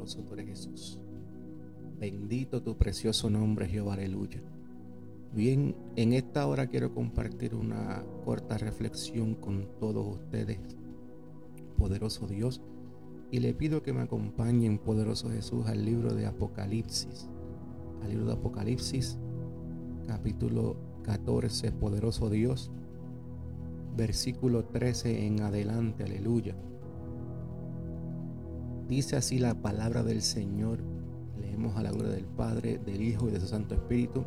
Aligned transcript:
Poderoso 0.00 0.34
Jesús. 0.34 0.98
Bendito 1.98 2.62
tu 2.62 2.78
precioso 2.78 3.28
nombre, 3.28 3.68
Jehová, 3.68 3.94
aleluya. 3.94 4.40
Bien, 5.34 5.76
en 5.94 6.14
esta 6.14 6.46
hora 6.46 6.68
quiero 6.68 6.94
compartir 6.94 7.54
una 7.54 8.02
corta 8.24 8.56
reflexión 8.56 9.34
con 9.34 9.68
todos 9.78 10.16
ustedes, 10.16 10.58
poderoso 11.76 12.26
Dios, 12.26 12.62
y 13.30 13.40
le 13.40 13.52
pido 13.52 13.82
que 13.82 13.92
me 13.92 14.00
acompañen, 14.00 14.78
poderoso 14.78 15.28
Jesús, 15.28 15.66
al 15.66 15.84
libro 15.84 16.14
de 16.14 16.24
Apocalipsis, 16.24 17.28
al 18.02 18.08
libro 18.08 18.24
de 18.24 18.32
Apocalipsis, 18.32 19.18
capítulo 20.06 20.76
14, 21.02 21.72
poderoso 21.72 22.30
Dios, 22.30 22.70
versículo 23.98 24.64
13 24.64 25.26
en 25.26 25.42
adelante, 25.42 26.04
aleluya. 26.04 26.56
Dice 28.90 29.14
así 29.14 29.38
la 29.38 29.54
palabra 29.54 30.02
del 30.02 30.20
Señor. 30.20 30.80
Leemos 31.40 31.76
a 31.76 31.82
la 31.84 31.92
gloria 31.92 32.10
del 32.10 32.24
Padre, 32.24 32.80
del 32.84 33.00
Hijo 33.00 33.28
y 33.28 33.30
de 33.30 33.38
su 33.38 33.46
Santo 33.46 33.76
Espíritu. 33.76 34.24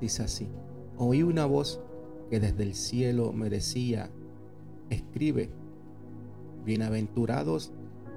Dice 0.00 0.22
así. 0.22 0.48
Oí 0.96 1.22
una 1.22 1.44
voz 1.44 1.78
que 2.30 2.40
desde 2.40 2.62
el 2.62 2.74
cielo 2.74 3.34
me 3.34 3.50
decía, 3.50 4.10
escribe, 4.88 5.50
bienaventurados 6.64 7.70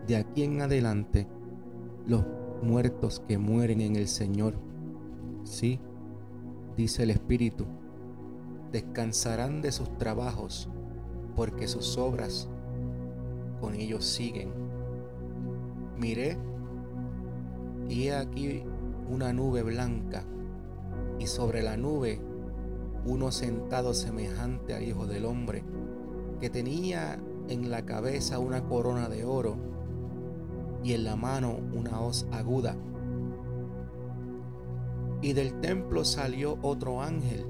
de 0.07 0.15
aquí 0.15 0.43
en 0.43 0.61
adelante 0.61 1.27
los 2.07 2.23
muertos 2.63 3.21
que 3.27 3.37
mueren 3.37 3.81
en 3.81 3.97
el 3.97 4.07
Señor. 4.07 4.55
Sí, 5.43 5.81
dice 6.77 7.03
el 7.03 7.09
Espíritu, 7.09 7.65
descansarán 8.71 9.61
de 9.61 9.73
sus 9.73 9.97
trabajos, 9.97 10.69
porque 11.35 11.67
sus 11.67 11.97
obras 11.97 12.47
con 13.59 13.75
ellos 13.75 14.05
siguen 14.05 14.74
Miré 15.97 16.37
y 17.89 18.07
he 18.07 18.15
aquí 18.15 18.63
una 19.09 19.31
nube 19.33 19.63
blanca 19.63 20.23
y 21.19 21.27
sobre 21.27 21.61
la 21.61 21.77
nube 21.77 22.19
uno 23.05 23.31
sentado 23.31 23.93
semejante 23.93 24.73
al 24.73 24.83
Hijo 24.83 25.05
del 25.05 25.25
Hombre, 25.25 25.63
que 26.39 26.49
tenía 26.49 27.19
en 27.47 27.69
la 27.69 27.85
cabeza 27.85 28.39
una 28.39 28.65
corona 28.65 29.07
de 29.09 29.23
oro 29.23 29.57
y 30.83 30.93
en 30.93 31.03
la 31.03 31.15
mano 31.15 31.57
una 31.73 32.01
hoz 32.01 32.27
aguda. 32.31 32.75
Y 35.21 35.33
del 35.33 35.59
templo 35.61 36.03
salió 36.03 36.57
otro 36.61 37.01
ángel, 37.01 37.45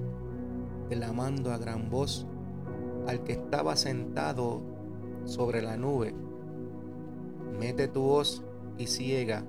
clamando 0.89 1.51
a 1.51 1.57
gran 1.57 1.89
voz 1.89 2.27
al 3.07 3.23
que 3.23 3.33
estaba 3.33 3.75
sentado 3.75 4.61
sobre 5.23 5.61
la 5.61 5.77
nube 5.77 6.13
mete 7.59 7.87
tu 7.87 8.01
voz 8.01 8.43
y 8.77 8.87
ciega, 8.87 9.43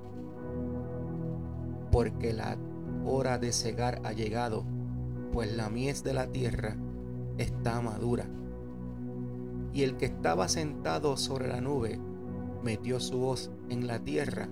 porque 1.90 2.32
la 2.32 2.56
hora 3.04 3.38
de 3.38 3.52
cegar 3.52 4.00
ha 4.04 4.12
llegado, 4.12 4.64
pues 5.32 5.54
la 5.56 5.68
mies 5.68 6.04
de 6.04 6.14
la 6.14 6.26
tierra 6.26 6.76
está 7.38 7.80
madura. 7.80 8.26
Y 9.72 9.82
el 9.82 9.96
que 9.96 10.06
estaba 10.06 10.48
sentado 10.48 11.16
sobre 11.16 11.48
la 11.48 11.60
nube 11.60 11.98
metió 12.62 13.00
su 13.00 13.18
voz 13.18 13.50
en 13.68 13.86
la 13.86 13.98
tierra, 13.98 14.48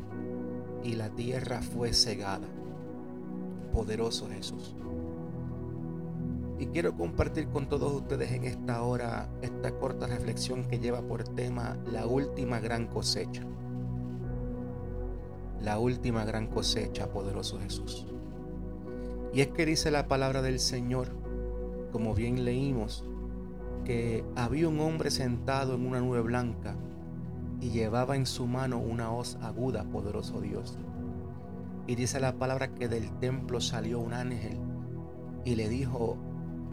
y 0.83 0.95
la 0.95 1.09
tierra 1.09 1.63
fue 1.63 1.93
cegada. 1.93 2.47
Poderoso 3.73 4.29
Jesús. 4.29 4.77
Y 6.59 6.67
quiero 6.67 6.95
compartir 6.97 7.49
con 7.49 7.69
todos 7.69 7.93
ustedes 7.93 8.33
en 8.33 8.45
esta 8.45 8.83
hora 8.83 9.29
esta 9.43 9.73
corta 9.73 10.07
reflexión 10.07 10.65
que 10.65 10.79
lleva 10.79 11.03
por 11.03 11.25
tema 11.25 11.77
la 11.91 12.07
última 12.07 12.61
gran 12.61 12.87
cosecha. 12.87 13.43
La 15.61 15.79
última 15.79 16.25
gran 16.25 16.47
cosecha, 16.47 17.11
poderoso 17.11 17.59
Jesús. 17.59 18.07
Y 19.33 19.41
es 19.41 19.49
que 19.49 19.67
dice 19.67 19.91
la 19.91 20.07
palabra 20.07 20.43
del 20.43 20.61
Señor, 20.61 21.09
como 21.91 22.15
bien 22.15 22.45
leímos, 22.45 23.05
que 23.85 24.25
había 24.37 24.69
un 24.69 24.79
hombre 24.81 25.11
sentado 25.11 25.75
en 25.75 25.87
una 25.87 26.01
nube 26.01 26.21
blanca 26.21 26.77
y 27.61 27.71
llevaba 27.71 28.17
en 28.17 28.27
su 28.27 28.47
mano 28.47 28.79
una 28.79 29.11
hoz 29.11 29.37
aguda, 29.43 29.85
poderoso 29.85 30.41
Dios. 30.41 30.79
Y 31.87 31.97
dice 31.97 32.21
la 32.21 32.35
palabra 32.39 32.75
que 32.75 32.89
del 32.89 33.11
templo 33.19 33.61
salió 33.61 33.99
un 34.01 34.13
ángel 34.13 34.59
y 35.45 35.55
le 35.57 35.69
dijo, 35.69 36.17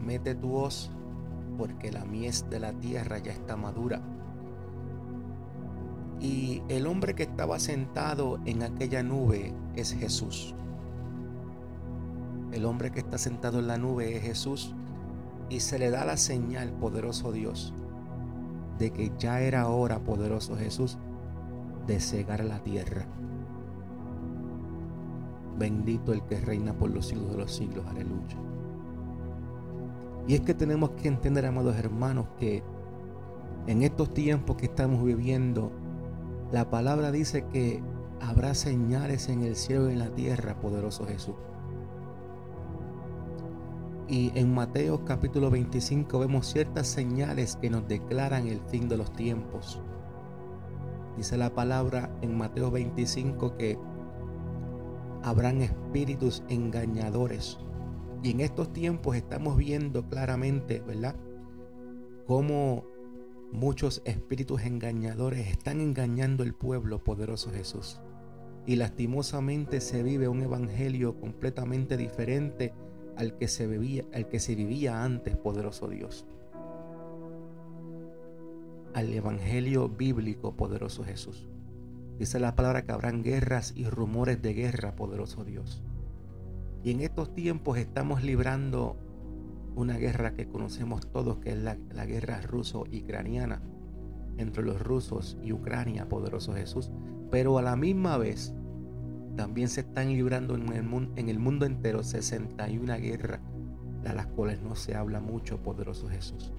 mete 0.02 0.34
tu 0.34 0.54
hoz, 0.54 0.90
porque 1.56 1.92
la 1.92 2.04
mies 2.04 2.46
de 2.50 2.60
la 2.60 2.72
tierra 2.72 3.18
ya 3.18 3.32
está 3.32 3.56
madura. 3.56 4.00
Y 6.20 6.62
el 6.68 6.86
hombre 6.86 7.14
que 7.14 7.24
estaba 7.24 7.58
sentado 7.58 8.38
en 8.44 8.62
aquella 8.62 9.02
nube 9.02 9.52
es 9.74 9.92
Jesús. 9.92 10.54
El 12.52 12.64
hombre 12.64 12.92
que 12.92 13.00
está 13.00 13.18
sentado 13.18 13.58
en 13.58 13.66
la 13.66 13.78
nube 13.78 14.16
es 14.16 14.22
Jesús 14.22 14.74
y 15.48 15.60
se 15.60 15.78
le 15.78 15.90
da 15.90 16.04
la 16.04 16.16
señal, 16.16 16.70
poderoso 16.72 17.32
Dios, 17.32 17.74
de 18.78 18.90
que 18.90 19.10
ya 19.18 19.40
era 19.40 19.68
hora, 19.68 19.98
poderoso 19.98 20.56
Jesús, 20.56 20.98
de 21.86 21.98
cegar 21.98 22.44
la 22.44 22.62
tierra. 22.62 23.06
Bendito 25.58 26.12
el 26.12 26.22
que 26.24 26.40
reina 26.40 26.72
por 26.72 26.90
los 26.90 27.06
siglos 27.06 27.30
de 27.30 27.38
los 27.38 27.52
siglos, 27.52 27.84
aleluya. 27.86 28.36
Y 30.26 30.34
es 30.34 30.40
que 30.40 30.54
tenemos 30.54 30.90
que 30.90 31.08
entender, 31.08 31.46
amados 31.46 31.76
hermanos, 31.76 32.26
que 32.38 32.62
en 33.66 33.82
estos 33.82 34.12
tiempos 34.14 34.56
que 34.56 34.66
estamos 34.66 35.02
viviendo, 35.04 35.72
la 36.52 36.70
palabra 36.70 37.10
dice 37.10 37.46
que 37.52 37.82
habrá 38.20 38.54
señales 38.54 39.28
en 39.28 39.42
el 39.42 39.56
cielo 39.56 39.88
y 39.88 39.94
en 39.94 39.98
la 39.98 40.14
tierra, 40.14 40.60
poderoso 40.60 41.06
Jesús. 41.06 41.34
Y 44.08 44.30
en 44.34 44.52
Mateo 44.52 45.04
capítulo 45.04 45.50
25 45.50 46.18
vemos 46.18 46.46
ciertas 46.46 46.86
señales 46.86 47.56
que 47.56 47.70
nos 47.70 47.88
declaran 47.88 48.46
el 48.46 48.60
fin 48.60 48.88
de 48.88 48.96
los 48.96 49.12
tiempos. 49.12 49.80
Dice 51.16 51.36
la 51.36 51.54
palabra 51.54 52.10
en 52.20 52.36
Mateo 52.36 52.70
25 52.70 53.56
que 53.56 53.78
habrán 55.22 55.62
espíritus 55.62 56.42
engañadores 56.48 57.58
y 58.22 58.30
en 58.30 58.40
estos 58.40 58.72
tiempos 58.72 59.16
estamos 59.16 59.56
viendo 59.56 60.08
claramente, 60.08 60.80
¿verdad? 60.80 61.16
Cómo 62.26 62.86
muchos 63.50 64.00
espíritus 64.04 64.62
engañadores 64.62 65.48
están 65.48 65.80
engañando 65.80 66.44
el 66.44 66.54
pueblo 66.54 67.02
poderoso 67.02 67.50
Jesús. 67.50 68.00
Y 68.64 68.76
lastimosamente 68.76 69.80
se 69.80 70.04
vive 70.04 70.28
un 70.28 70.40
evangelio 70.40 71.18
completamente 71.18 71.96
diferente 71.96 72.72
al 73.16 73.36
que 73.36 73.48
se 73.48 73.66
vivía, 73.66 74.04
al 74.14 74.28
que 74.28 74.38
se 74.38 74.54
vivía 74.54 75.02
antes, 75.02 75.36
poderoso 75.36 75.88
Dios. 75.88 76.24
Al 78.94 79.12
evangelio 79.12 79.88
bíblico, 79.88 80.54
poderoso 80.54 81.02
Jesús. 81.02 81.48
Dice 82.20 82.38
la 82.38 82.54
palabra 82.54 82.84
que 82.84 82.92
habrán 82.92 83.24
guerras 83.24 83.72
y 83.74 83.88
rumores 83.88 84.40
de 84.40 84.54
guerra, 84.54 84.94
poderoso 84.94 85.44
Dios. 85.44 85.82
Y 86.84 86.90
en 86.90 87.00
estos 87.00 87.34
tiempos 87.34 87.78
estamos 87.78 88.22
librando 88.22 88.96
una 89.76 89.96
guerra 89.96 90.34
que 90.34 90.48
conocemos 90.48 91.06
todos, 91.06 91.38
que 91.38 91.50
es 91.50 91.58
la, 91.58 91.76
guerra 92.06 92.40
ruso-ucraniana, 92.40 93.62
entre 94.36 94.64
los 94.64 94.80
rusos 94.80 95.38
y 95.42 95.52
Ucrania, 95.52 96.08
poderoso 96.08 96.54
Jesús. 96.54 96.90
Pero 97.30 97.58
a 97.58 97.62
la 97.62 97.76
misma 97.76 98.16
vez, 98.16 98.54
también 99.36 99.68
se 99.68 99.82
están 99.82 100.08
librando 100.08 100.54
en 100.56 100.72
el, 100.72 100.82
mundo, 100.82 101.12
en 101.16 101.28
el 101.28 101.38
mundo 101.38 101.66
entero 101.66 102.02
61 102.02 102.98
guerras, 102.98 103.40
de 104.02 104.12
las 104.12 104.26
cuales 104.26 104.60
no 104.60 104.74
se 104.74 104.94
habla 104.94 105.20
mucho, 105.20 105.62
poderoso 105.62 106.08
Jesús. 106.08 106.52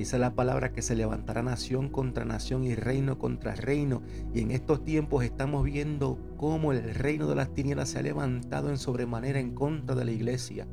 Dice 0.00 0.18
la 0.18 0.34
palabra 0.34 0.72
que 0.72 0.80
se 0.80 0.96
levantará 0.96 1.42
nación 1.42 1.90
contra 1.90 2.24
nación 2.24 2.64
y 2.64 2.74
reino 2.74 3.18
contra 3.18 3.54
reino. 3.54 4.00
Y 4.32 4.40
en 4.40 4.50
estos 4.50 4.82
tiempos 4.82 5.22
estamos 5.24 5.62
viendo 5.62 6.18
cómo 6.38 6.72
el 6.72 6.94
reino 6.94 7.26
de 7.26 7.34
las 7.34 7.52
tinieblas 7.52 7.90
se 7.90 7.98
ha 7.98 8.02
levantado 8.02 8.70
en 8.70 8.78
sobremanera 8.78 9.40
en 9.40 9.54
contra 9.54 9.94
de 9.94 10.06
la 10.06 10.10
iglesia. 10.10 10.66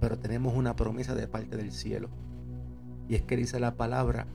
Pero 0.00 0.18
tenemos 0.18 0.56
una 0.56 0.74
promesa 0.74 1.14
de 1.14 1.28
parte 1.28 1.56
del 1.56 1.70
cielo. 1.70 2.08
Y 3.08 3.14
es 3.14 3.22
que 3.22 3.36
dice 3.36 3.60
la 3.60 3.76
palabra 3.76 4.26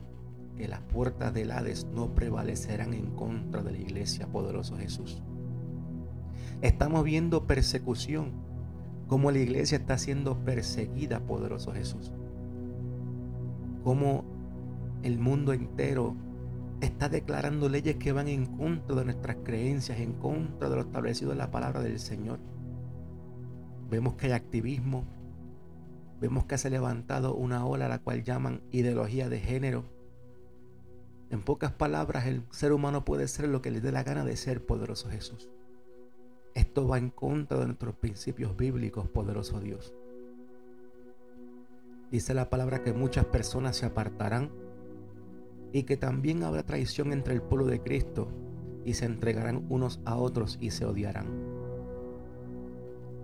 que 0.56 0.66
las 0.66 0.80
puertas 0.80 1.34
del 1.34 1.50
Hades 1.50 1.88
no 1.94 2.14
prevalecerán 2.14 2.94
en 2.94 3.10
contra 3.16 3.62
de 3.62 3.72
la 3.72 3.78
iglesia, 3.78 4.28
poderoso 4.28 4.78
Jesús. 4.78 5.22
Estamos 6.62 7.04
viendo 7.04 7.46
persecución, 7.46 8.32
como 9.08 9.30
la 9.30 9.40
iglesia 9.40 9.76
está 9.76 9.98
siendo 9.98 10.42
perseguida, 10.42 11.20
poderoso 11.20 11.74
Jesús 11.74 12.14
cómo 13.82 14.24
el 15.02 15.18
mundo 15.18 15.52
entero 15.52 16.16
está 16.80 17.08
declarando 17.08 17.68
leyes 17.68 17.96
que 17.96 18.12
van 18.12 18.28
en 18.28 18.46
contra 18.46 18.96
de 18.96 19.04
nuestras 19.04 19.36
creencias, 19.44 19.98
en 19.98 20.12
contra 20.14 20.68
de 20.68 20.76
lo 20.76 20.82
establecido 20.82 21.32
en 21.32 21.38
la 21.38 21.50
palabra 21.50 21.80
del 21.80 21.98
Señor. 21.98 22.38
Vemos 23.90 24.14
que 24.14 24.26
hay 24.26 24.32
activismo, 24.32 25.04
vemos 26.20 26.44
que 26.44 26.58
se 26.58 26.68
ha 26.68 26.70
levantado 26.70 27.34
una 27.34 27.64
ola 27.66 27.86
a 27.86 27.88
la 27.88 28.00
cual 28.00 28.22
llaman 28.22 28.62
ideología 28.70 29.28
de 29.28 29.40
género, 29.40 29.84
En 31.30 31.42
pocas 31.42 31.72
palabras, 31.72 32.26
el 32.26 32.42
ser 32.50 32.72
humano 32.72 33.04
puede 33.04 33.28
ser 33.28 33.48
lo 33.48 33.60
que 33.60 33.70
le 33.70 33.82
dé 33.82 33.92
la 33.92 34.02
gana 34.02 34.24
de 34.24 34.34
ser, 34.34 34.64
poderoso 34.64 35.10
Jesús. 35.10 35.50
Esto 36.54 36.88
va 36.88 36.96
en 36.96 37.10
contra 37.10 37.58
de 37.58 37.66
nuestros 37.66 37.96
principios 37.96 38.56
bíblicos, 38.56 39.08
poderoso 39.10 39.60
Dios. 39.60 39.94
Dice 42.10 42.32
la 42.32 42.48
palabra 42.48 42.82
que 42.82 42.92
muchas 42.92 43.26
personas 43.26 43.76
se 43.76 43.86
apartarán 43.86 44.50
y 45.72 45.82
que 45.82 45.96
también 45.98 46.42
habrá 46.42 46.62
traición 46.62 47.12
entre 47.12 47.34
el 47.34 47.42
pueblo 47.42 47.66
de 47.66 47.80
Cristo 47.80 48.28
y 48.84 48.94
se 48.94 49.04
entregarán 49.04 49.66
unos 49.68 50.00
a 50.06 50.16
otros 50.16 50.56
y 50.60 50.70
se 50.70 50.86
odiarán. 50.86 51.26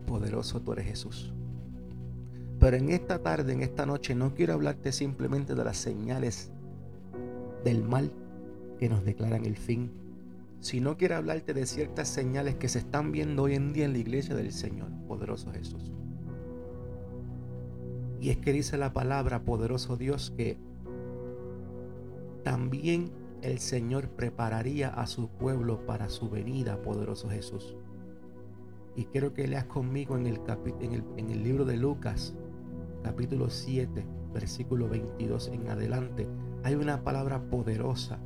Poderoso 0.07 0.61
tú 0.61 0.73
eres 0.73 0.87
Jesús. 0.87 1.33
Pero 2.61 2.77
en 2.77 2.91
esta 2.91 3.23
tarde, 3.23 3.55
en 3.55 3.63
esta 3.63 3.87
noche, 3.87 4.15
no 4.15 4.35
quiero 4.35 4.53
hablarte 4.53 4.93
simplemente 4.93 5.55
de 5.55 5.65
las 5.65 5.79
señales 5.79 6.53
del 7.65 7.83
mal 7.83 8.13
que 8.79 8.91
nos 8.91 9.05
declaran 9.05 9.47
el 9.47 9.57
fin, 9.57 9.91
sino 10.61 10.99
quiero 10.99 11.17
hablarte 11.17 11.55
de 11.55 11.65
ciertas 11.65 12.09
señales 12.09 12.57
que 12.57 12.69
se 12.69 12.81
están 12.81 13.13
viendo 13.13 13.45
hoy 13.45 13.55
en 13.55 13.73
día 13.73 13.87
en 13.87 13.93
la 13.93 13.99
iglesia 13.99 14.35
del 14.35 14.53
Señor, 14.53 14.91
poderoso 15.09 15.51
Jesús. 15.53 15.93
Y 18.25 18.31
es 18.31 18.39
que 18.39 18.55
dice 18.55 18.79
la 18.79 18.95
palabra, 18.95 19.43
poderoso 19.45 19.99
Dios, 19.99 20.33
que 20.35 20.57
también 22.43 23.13
el 23.43 23.59
Señor 23.59 24.09
prepararía 24.09 24.89
a 24.89 25.07
su 25.07 25.29
pueblo 25.29 25.85
para 25.85 26.09
su 26.09 26.31
venida, 26.31 26.81
poderoso 26.81 27.29
Jesús. 27.29 27.77
Y 28.97 29.05
quiero 29.05 29.35
que 29.35 29.47
leas 29.47 29.67
conmigo 29.67 30.17
en 30.17 30.27
el, 30.27 30.41
en 30.81 31.05
en 31.19 31.29
el 31.29 31.45
libro 31.45 31.67
de 31.67 31.77
Lucas, 31.77 32.35
capítulo 33.03 33.51
7, 33.51 34.07
versículo 34.33 34.89
22 34.89 35.49
en 35.49 35.69
adelante. 35.69 36.27
Hay 36.63 36.77
una 36.77 37.05
palabra 37.05 37.43
poderosa 37.51 38.21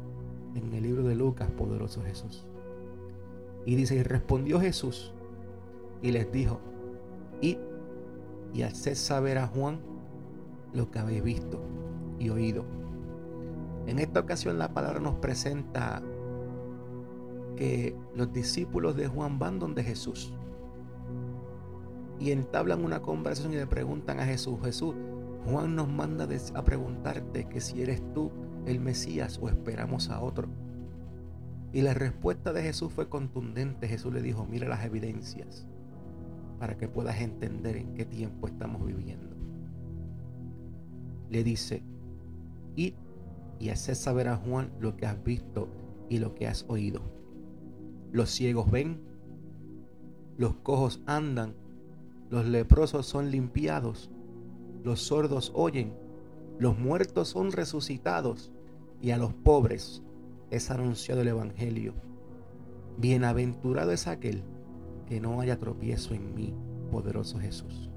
en 0.55 0.73
el 0.75 0.85
libro 0.85 1.03
de 1.03 1.17
Lucas, 1.17 1.51
poderoso 1.51 2.05
Jesús. 2.05 2.47
Y 3.67 3.75
dice, 3.75 3.97
y 3.97 4.05
respondió 4.05 4.61
Jesús 4.61 5.13
y 6.03 6.13
les 6.13 6.31
dijo, 6.31 6.61
id 7.41 7.59
y 8.53 8.63
haced 8.63 8.95
saber 8.95 9.39
a 9.39 9.47
Juan 9.47 9.81
lo 10.73 10.91
que 10.91 10.99
habéis 10.99 11.23
visto 11.23 11.61
y 12.19 12.31
oído. 12.31 12.65
En 13.87 13.99
esta 13.99 14.21
ocasión 14.21 14.59
la 14.59 14.75
palabra 14.75 15.01
nos 15.01 15.17
presenta 15.17 16.03
que 17.57 17.97
los 18.15 18.33
discípulos 18.33 18.97
de 18.97 19.09
Juan 19.09 19.39
van 19.39 19.59
donde 19.59 19.83
Jesús 19.83 20.33
y 22.21 22.33
entablan 22.33 22.85
una 22.85 23.01
conversación 23.01 23.53
y 23.53 23.57
le 23.57 23.67
preguntan 23.67 24.21
a 24.21 24.27
Jesús, 24.27 24.59
Jesús, 24.63 24.95
Juan 25.45 25.77
nos 25.77 25.89
manda 25.89 26.29
a 26.55 26.65
preguntarte 26.65 27.49
que 27.49 27.61
si 27.61 27.81
eres 27.81 28.03
tú 28.13 28.31
el 28.67 28.81
Mesías 28.81 29.39
o 29.41 29.49
esperamos 29.49 30.11
a 30.11 30.21
otro. 30.21 30.49
Y 31.73 31.83
la 31.83 31.95
respuesta 31.95 32.53
de 32.53 32.63
Jesús 32.63 32.93
fue 32.93 33.09
contundente. 33.09 33.89
Jesús 33.89 34.13
le 34.13 34.21
dijo, 34.21 34.47
mira 34.47 34.69
las 34.69 34.85
evidencias 34.85 35.67
para 36.59 36.77
que 36.77 36.89
puedas 36.89 37.21
entender 37.21 37.77
en 37.77 37.95
qué 37.95 38.05
tiempo 38.05 38.47
estamos 38.47 38.85
viviendo. 38.85 39.37
Le 41.31 41.45
dice, 41.45 41.83
id 42.77 42.95
y 43.59 43.71
haced 43.71 43.95
saber 43.95 44.29
a 44.29 44.37
Juan 44.37 44.73
lo 44.81 44.97
que 44.97 45.07
has 45.07 45.23
visto 45.23 45.69
y 46.09 46.19
lo 46.19 46.35
que 46.35 46.47
has 46.47 46.65
oído. 46.69 47.03
Los 48.13 48.31
ciegos 48.31 48.71
ven, 48.71 49.01
los 50.37 50.55
cojos 50.57 51.01
andan, 51.07 51.55
los 52.31 52.47
leprosos 52.47 53.07
son 53.07 53.31
limpiados, 53.31 54.11
los 54.85 55.01
sordos 55.03 55.53
oyen, 55.55 55.93
los 56.59 56.79
muertos 56.79 57.29
son 57.29 57.53
resucitados 57.53 58.51
y 59.01 59.11
a 59.11 59.19
los 59.19 59.33
pobres 59.33 60.03
es 60.51 60.71
anunciado 60.71 61.21
el 61.23 61.29
Evangelio. 61.29 61.95
Bienaventurado 62.97 63.93
es 63.93 64.07
aquel 64.07 64.43
que 65.09 65.21
no 65.21 65.41
haya 65.41 65.59
tropiezo 65.59 66.13
en 66.13 66.35
mí, 66.35 66.55
poderoso 66.91 67.39
Jesús. 67.39 67.89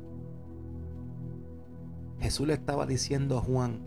Jesús 2.19 2.47
le 2.47 2.53
estaba 2.53 2.85
diciendo 2.85 3.37
a 3.37 3.41
Juan, 3.41 3.81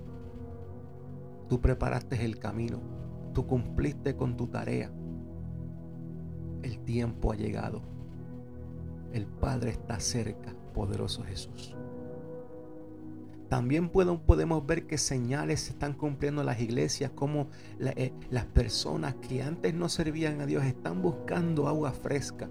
tú 1.49 1.61
preparaste 1.61 2.23
el 2.23 2.38
camino, 2.38 2.81
tú 3.32 3.47
cumpliste 3.47 4.15
con 4.15 4.37
tu 4.37 4.49
tarea. 4.49 4.93
El 6.62 6.81
tiempo 6.81 7.32
ha 7.32 7.37
llegado. 7.37 7.81
El 9.12 9.27
Padre 9.27 9.70
está 9.70 10.00
cerca, 10.00 10.55
poderoso 10.75 11.23
Jesús. 11.23 11.75
También 13.49 13.88
podemos 13.88 14.67
ver 14.67 14.87
que 14.87 14.99
señales 14.99 15.61
se 15.61 15.73
están 15.73 15.94
cumpliendo 15.94 16.43
en 16.43 16.47
las 16.47 16.61
iglesias, 16.61 17.12
como 17.15 17.49
eh, 17.79 18.12
las 18.29 18.47
personas 18.47 19.15
que 19.15 19.43
antes 19.43 19.73
no 19.73 19.88
servían 19.88 20.41
a 20.41 20.47
Dios 20.47 20.65
están 20.65 21.00
buscando 21.00 21.69
agua 21.69 21.93
fresca, 21.93 22.50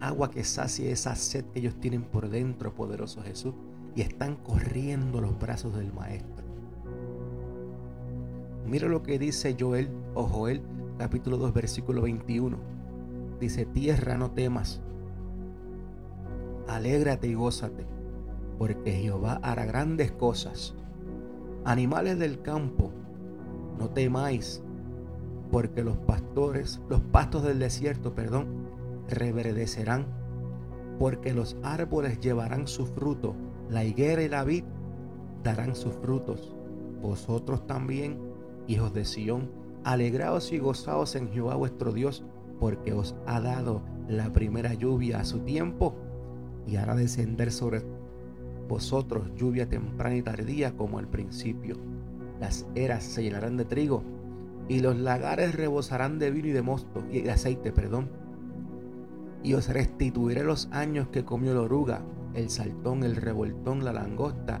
agua 0.00 0.30
que 0.30 0.44
sacie 0.44 0.90
esa 0.90 1.14
sed 1.14 1.44
que 1.46 1.60
ellos 1.60 1.78
tienen 1.80 2.02
por 2.02 2.28
dentro, 2.28 2.74
poderoso 2.74 3.22
Jesús, 3.22 3.54
y 3.94 4.02
están 4.02 4.36
corriendo 4.36 5.20
los 5.20 5.38
brazos 5.38 5.76
del 5.76 5.92
Maestro. 5.92 6.44
Mira 8.66 8.88
lo 8.88 9.02
que 9.02 9.18
dice 9.18 9.56
Joel 9.58 9.90
o 10.14 10.24
Joel 10.24 10.62
capítulo 10.98 11.36
2 11.38 11.52
versículo 11.52 12.02
21. 12.02 12.56
Dice, 13.40 13.64
tierra 13.64 14.16
no 14.18 14.30
temas, 14.32 14.80
alégrate 16.68 17.26
y 17.26 17.34
gózate 17.34 18.00
porque 18.60 18.92
Jehová 18.92 19.40
hará 19.42 19.64
grandes 19.64 20.12
cosas. 20.12 20.74
Animales 21.64 22.18
del 22.18 22.42
campo, 22.42 22.92
no 23.78 23.88
temáis, 23.88 24.62
porque 25.50 25.82
los 25.82 25.96
pastores, 25.96 26.78
los 26.90 27.00
pastos 27.00 27.42
del 27.42 27.58
desierto, 27.58 28.14
perdón, 28.14 28.59
reverdecerán, 29.10 30.06
porque 30.98 31.34
los 31.34 31.56
árboles 31.62 32.20
llevarán 32.20 32.66
su 32.68 32.86
fruto, 32.86 33.34
la 33.68 33.84
higuera 33.84 34.22
y 34.22 34.28
la 34.28 34.44
vid 34.44 34.64
darán 35.42 35.74
sus 35.74 35.94
frutos. 35.94 36.54
Vosotros 37.00 37.66
también, 37.66 38.18
hijos 38.66 38.92
de 38.92 39.04
Sión, 39.04 39.50
alegraos 39.84 40.52
y 40.52 40.58
gozaos 40.58 41.14
en 41.16 41.30
Jehová 41.30 41.54
vuestro 41.56 41.92
Dios, 41.92 42.24
porque 42.58 42.92
os 42.92 43.14
ha 43.26 43.40
dado 43.40 43.82
la 44.08 44.32
primera 44.32 44.74
lluvia 44.74 45.20
a 45.20 45.24
su 45.24 45.40
tiempo 45.40 45.96
y 46.66 46.76
hará 46.76 46.94
descender 46.94 47.50
sobre 47.50 47.82
vosotros 48.68 49.30
lluvia 49.34 49.68
temprana 49.68 50.16
y 50.16 50.22
tardía 50.22 50.76
como 50.76 50.98
al 50.98 51.08
principio. 51.08 51.76
Las 52.38 52.66
eras 52.74 53.04
se 53.04 53.22
llenarán 53.22 53.56
de 53.56 53.64
trigo 53.64 54.04
y 54.68 54.80
los 54.80 54.96
lagares 54.96 55.54
rebosarán 55.54 56.18
de 56.18 56.30
vino 56.30 56.48
y 56.48 56.52
de 56.52 56.62
mosto 56.62 57.04
y 57.10 57.22
de 57.22 57.30
aceite, 57.32 57.72
perdón. 57.72 58.19
Y 59.42 59.54
os 59.54 59.68
restituiré 59.68 60.44
los 60.44 60.68
años 60.72 61.08
que 61.08 61.24
comió 61.24 61.54
la 61.54 61.62
oruga, 61.62 62.02
el 62.34 62.50
saltón, 62.50 63.02
el 63.02 63.16
revoltón, 63.16 63.84
la 63.84 63.92
langosta, 63.92 64.60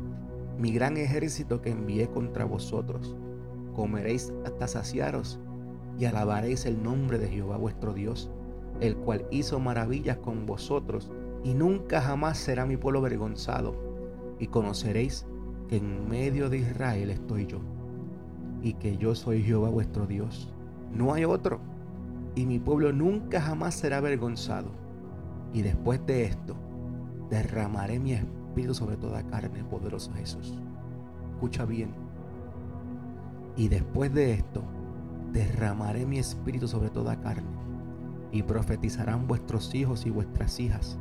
mi 0.58 0.72
gran 0.72 0.96
ejército 0.96 1.60
que 1.60 1.70
envié 1.70 2.08
contra 2.08 2.44
vosotros. 2.44 3.16
Comeréis 3.74 4.32
hasta 4.44 4.66
saciaros 4.66 5.38
y 5.98 6.06
alabaréis 6.06 6.66
el 6.66 6.82
nombre 6.82 7.18
de 7.18 7.28
Jehová 7.28 7.56
vuestro 7.56 7.94
Dios, 7.94 8.30
el 8.80 8.96
cual 8.96 9.26
hizo 9.30 9.60
maravillas 9.60 10.18
con 10.18 10.46
vosotros 10.46 11.10
y 11.44 11.54
nunca 11.54 12.00
jamás 12.00 12.38
será 12.38 12.66
mi 12.66 12.76
pueblo 12.76 13.00
avergonzado 13.00 13.74
y 14.38 14.46
conoceréis 14.46 15.26
que 15.68 15.76
en 15.76 16.08
medio 16.08 16.48
de 16.48 16.58
Israel 16.58 17.10
estoy 17.10 17.46
yo, 17.46 17.60
y 18.62 18.74
que 18.74 18.96
yo 18.96 19.14
soy 19.14 19.42
Jehová 19.42 19.68
vuestro 19.68 20.06
Dios. 20.06 20.52
No 20.92 21.14
hay 21.14 21.24
otro, 21.24 21.60
y 22.34 22.46
mi 22.46 22.58
pueblo 22.58 22.92
nunca 22.92 23.40
jamás 23.40 23.74
será 23.74 23.98
avergonzado. 23.98 24.70
Y 25.52 25.62
después 25.62 26.04
de 26.06 26.24
esto, 26.24 26.56
derramaré 27.28 27.98
mi 27.98 28.12
espíritu 28.12 28.74
sobre 28.74 28.96
toda 28.96 29.22
carne, 29.26 29.64
poderoso 29.64 30.12
Jesús. 30.12 30.58
Escucha 31.32 31.64
bien. 31.64 31.90
Y 33.56 33.68
después 33.68 34.12
de 34.14 34.34
esto, 34.34 34.62
derramaré 35.32 36.06
mi 36.06 36.18
espíritu 36.18 36.68
sobre 36.68 36.90
toda 36.90 37.20
carne, 37.20 37.48
y 38.32 38.42
profetizarán 38.42 39.26
vuestros 39.26 39.74
hijos 39.74 40.06
y 40.06 40.10
vuestras 40.10 40.60
hijas. 40.60 40.98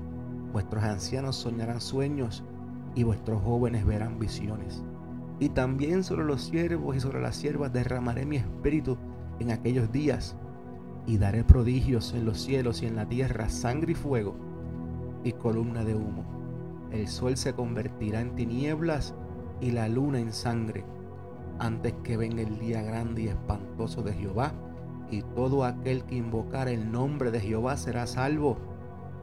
Vuestros 0.51 0.83
ancianos 0.83 1.35
soñarán 1.35 1.79
sueños, 1.79 2.43
y 2.95 3.03
vuestros 3.03 3.41
jóvenes 3.43 3.85
verán 3.85 4.19
visiones. 4.19 4.83
Y 5.39 5.49
también 5.49 6.03
sobre 6.03 6.25
los 6.25 6.41
siervos 6.41 6.97
y 6.97 6.99
sobre 6.99 7.21
las 7.21 7.35
siervas 7.35 7.71
derramaré 7.71 8.25
mi 8.25 8.37
espíritu 8.37 8.97
en 9.39 9.51
aquellos 9.51 9.91
días, 9.91 10.35
y 11.09 11.17
daré 11.17 11.43
prodigios 11.43 12.13
en 12.13 12.23
los 12.23 12.39
cielos 12.39 12.83
y 12.83 12.85
en 12.85 12.95
la 12.95 13.09
tierra, 13.09 13.49
sangre 13.49 13.93
y 13.93 13.95
fuego, 13.95 14.35
y 15.23 15.31
columna 15.31 15.83
de 15.83 15.95
humo. 15.95 16.23
El 16.91 17.07
sol 17.07 17.35
se 17.35 17.53
convertirá 17.53 18.21
en 18.21 18.35
tinieblas 18.35 19.15
y 19.59 19.71
la 19.71 19.89
luna 19.89 20.19
en 20.19 20.31
sangre, 20.31 20.85
antes 21.57 21.95
que 22.03 22.15
venga 22.15 22.43
el 22.43 22.59
día 22.59 22.83
grande 22.83 23.23
y 23.23 23.27
espantoso 23.29 24.03
de 24.03 24.13
Jehová, 24.13 24.53
y 25.09 25.23
todo 25.23 25.65
aquel 25.65 26.03
que 26.03 26.13
invocar 26.13 26.67
el 26.67 26.91
nombre 26.91 27.31
de 27.31 27.39
Jehová 27.39 27.75
será 27.75 28.05
salvo, 28.05 28.59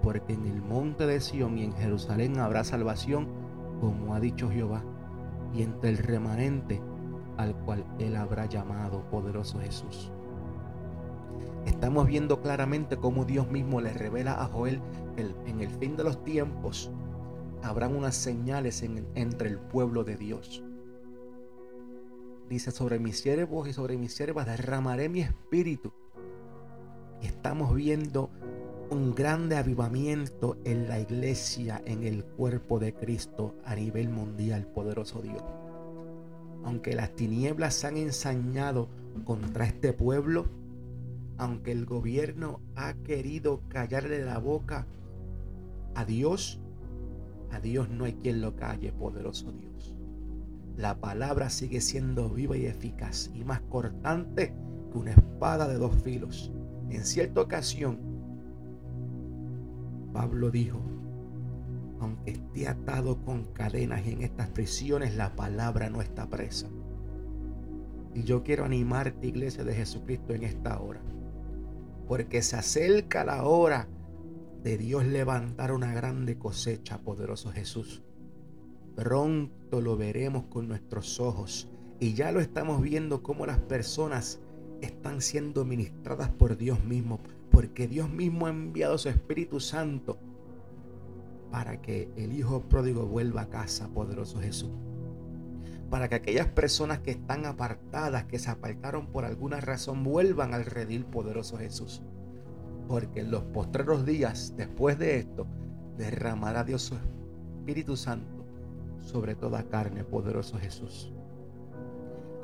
porque 0.03 0.33
en 0.33 0.45
el 0.45 0.61
monte 0.63 1.07
de 1.07 1.21
Sión 1.21 1.57
y 1.57 1.63
en 1.63 1.73
Jerusalén 1.73 2.41
habrá 2.41 2.65
salvación 2.65 3.29
como 3.81 4.13
ha 4.13 4.19
dicho 4.19 4.51
Jehová, 4.51 4.83
y 5.55 5.63
entre 5.63 5.91
el 5.91 5.99
remanente 5.99 6.83
al 7.37 7.55
cual 7.55 7.85
Él 8.01 8.17
habrá 8.17 8.47
llamado, 8.47 9.09
poderoso 9.09 9.61
Jesús. 9.61 10.11
Estamos 11.67 12.07
viendo 12.07 12.41
claramente 12.41 12.97
cómo 12.97 13.25
Dios 13.25 13.51
mismo 13.51 13.81
le 13.81 13.93
revela 13.93 14.41
a 14.41 14.47
Joel 14.47 14.81
que 15.17 15.23
en 15.51 15.61
el 15.61 15.71
fin 15.71 15.97
de 15.97 16.05
los 16.05 16.25
tiempos 16.25 16.91
habrán 17.63 17.95
unas 17.95 18.15
señales 18.15 18.83
entre 19.15 19.49
el 19.49 19.59
pueblo 19.59 20.05
de 20.05 20.17
Dios. 20.17 20.63
Dice, 22.49 22.71
sobre 22.71 23.01
mis 23.01 23.19
siervos 23.19 23.69
y 23.69 23.73
sobre 23.73 23.99
mis 23.99 24.15
siervas 24.15 24.47
derramaré 24.47 25.09
mi 25.09 25.21
espíritu. 25.21 25.93
Y 27.21 27.27
estamos 27.27 27.75
viendo 27.75 28.31
un 28.91 29.17
grande 29.17 29.57
avivamiento 29.57 30.57
en 30.65 30.89
la 30.89 31.01
iglesia, 31.01 31.83
en 31.85 32.05
el 32.05 32.25
cuerpo 32.25 32.79
de 32.79 32.95
Cristo 32.95 33.57
a 33.65 33.75
nivel 33.75 34.09
mundial, 34.09 34.69
poderoso 34.69 35.21
Dios. 35.21 35.43
Aunque 36.65 36.95
las 36.95 37.17
tinieblas 37.17 37.75
se 37.75 37.89
han 37.89 37.97
ensañado 37.97 38.89
contra 39.25 39.65
este 39.65 39.93
pueblo, 39.93 40.47
aunque 41.39 41.73
el 41.73 41.87
gobierno 41.87 42.61
ha 42.75 42.95
querido 42.95 43.63
callarle 43.69 44.25
la 44.25 44.39
boca 44.39 44.87
a 45.95 46.05
Dios, 46.05 46.61
a 47.51 47.61
Dios 47.61 47.89
no 47.89 48.05
hay 48.05 48.15
quien 48.15 48.41
lo 48.41 48.57
calle, 48.57 48.93
poderoso 48.93 49.53
Dios. 49.53 49.95
La 50.77 51.01
palabra 51.01 51.49
sigue 51.49 51.81
siendo 51.81 52.29
viva 52.29 52.57
y 52.57 52.67
eficaz 52.67 53.31
y 53.35 53.45
más 53.45 53.61
cortante 53.63 54.55
que 54.93 54.99
una 54.99 55.13
espada 55.13 55.69
de 55.69 55.79
dos 55.79 55.95
filos. 56.03 56.53
En 56.91 57.05
cierta 57.05 57.41
ocasión, 57.41 57.99
Pablo 60.13 60.51
dijo, 60.51 60.81
aunque 62.01 62.33
esté 62.33 62.69
atado 62.69 63.23
con 63.25 63.45
cadenas 63.53 64.07
y 64.07 64.13
en 64.13 64.23
estas 64.23 64.51
prisiones, 64.51 65.17
la 65.17 65.35
palabra 65.35 65.89
no 65.89 66.03
está 66.03 66.29
presa. 66.29 66.69
Y 68.15 68.23
yo 68.23 68.43
quiero 68.43 68.65
animarte, 68.65 69.27
iglesia 69.27 69.65
de 69.65 69.75
Jesucristo, 69.75 70.35
en 70.35 70.45
esta 70.45 70.81
hora. 70.81 71.01
Porque 72.07 72.43
se 72.43 72.57
acerca 72.57 73.25
la 73.25 73.45
hora 73.45 73.89
de 74.63 74.79
Dios 74.79 75.05
levantar 75.05 75.73
una 75.73 75.93
grande 75.95 76.39
cosecha, 76.39 76.99
poderoso 76.99 77.51
Jesús. 77.51 78.03
Pronto 78.95 79.81
lo 79.81 79.97
veremos 79.97 80.45
con 80.45 80.69
nuestros 80.69 81.21
ojos. 81.21 81.69
Y 81.99 82.15
ya 82.15 82.33
lo 82.33 82.41
estamos 82.41 82.83
viendo 82.83 83.23
como 83.23 83.47
las 83.47 83.59
personas 83.59 84.41
están 84.81 85.21
siendo 85.21 85.65
ministradas 85.65 86.29
por 86.31 86.57
Dios 86.57 86.85
mismo 86.85 87.21
porque 87.57 87.89
Dios 87.89 88.11
mismo 88.11 88.45
ha 88.45 88.51
enviado 88.51 88.99
su 88.99 89.09
Espíritu 89.09 89.61
Santo 89.61 90.19
para 91.51 91.81
que 91.81 92.11
el 92.15 92.35
Hijo 92.35 92.61
pródigo 92.61 93.07
vuelva 93.07 93.41
a 93.41 93.49
casa, 93.49 93.89
poderoso 93.89 94.41
Jesús. 94.41 94.71
Para 95.91 96.09
que 96.09 96.17
aquellas 96.17 96.49
personas 96.49 97.01
que 97.01 97.13
están 97.13 97.47
apartadas, 97.47 98.25
que 98.25 98.39
se 98.39 98.51
apartaron 98.51 99.07
por 99.07 99.25
alguna 99.25 99.61
razón, 99.61 100.03
vuelvan 100.03 100.53
al 100.53 100.65
redil, 100.65 101.05
poderoso 101.05 101.59
Jesús. 101.59 102.03
Porque 102.89 103.21
en 103.21 103.31
los 103.31 103.43
postreros 103.45 104.05
días, 104.05 104.55
después 104.57 104.99
de 104.99 105.19
esto, 105.19 105.47
derramará 105.97 106.65
Dios 106.65 106.83
su 106.83 106.97
Espíritu 106.97 107.97
Santo 107.97 108.45
sobre 108.99 109.35
toda 109.35 109.69
carne, 109.69 110.05
poderoso 110.05 110.59
Jesús 110.59 111.16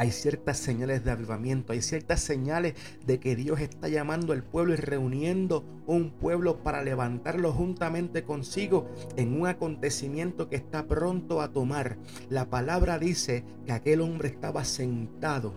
hay 0.02 0.10
ciertas 0.10 0.58
señales 0.58 1.04
de 1.04 1.12
avivamiento, 1.12 1.72
hay 1.72 1.80
ciertas 1.80 2.20
señales 2.20 2.74
de 3.06 3.20
que 3.20 3.36
Dios 3.36 3.60
está 3.60 3.86
llamando 3.86 4.32
al 4.32 4.42
pueblo 4.42 4.72
y 4.72 4.76
reuniendo 4.76 5.64
un 5.86 6.10
pueblo 6.10 6.64
para 6.64 6.82
levantarlo 6.82 7.52
juntamente 7.52 8.24
consigo 8.24 8.90
en 9.14 9.40
un 9.40 9.46
acontecimiento 9.46 10.48
que 10.48 10.56
está 10.56 10.88
pronto 10.88 11.40
a 11.40 11.52
tomar. 11.52 11.98
La 12.30 12.50
palabra 12.50 12.98
dice 12.98 13.44
que 13.64 13.70
aquel 13.70 14.00
hombre 14.00 14.30
estaba 14.30 14.64
sentado. 14.64 15.54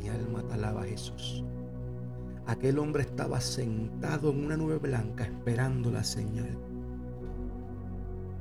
Mi 0.00 0.08
alma 0.08 0.42
te 0.48 0.54
alaba 0.54 0.84
Jesús. 0.84 1.44
Aquel 2.46 2.78
hombre 2.78 3.02
estaba 3.02 3.38
sentado 3.42 4.30
en 4.30 4.46
una 4.46 4.56
nube 4.56 4.78
blanca 4.78 5.24
esperando 5.24 5.90
la 5.90 6.04
señal. 6.04 6.58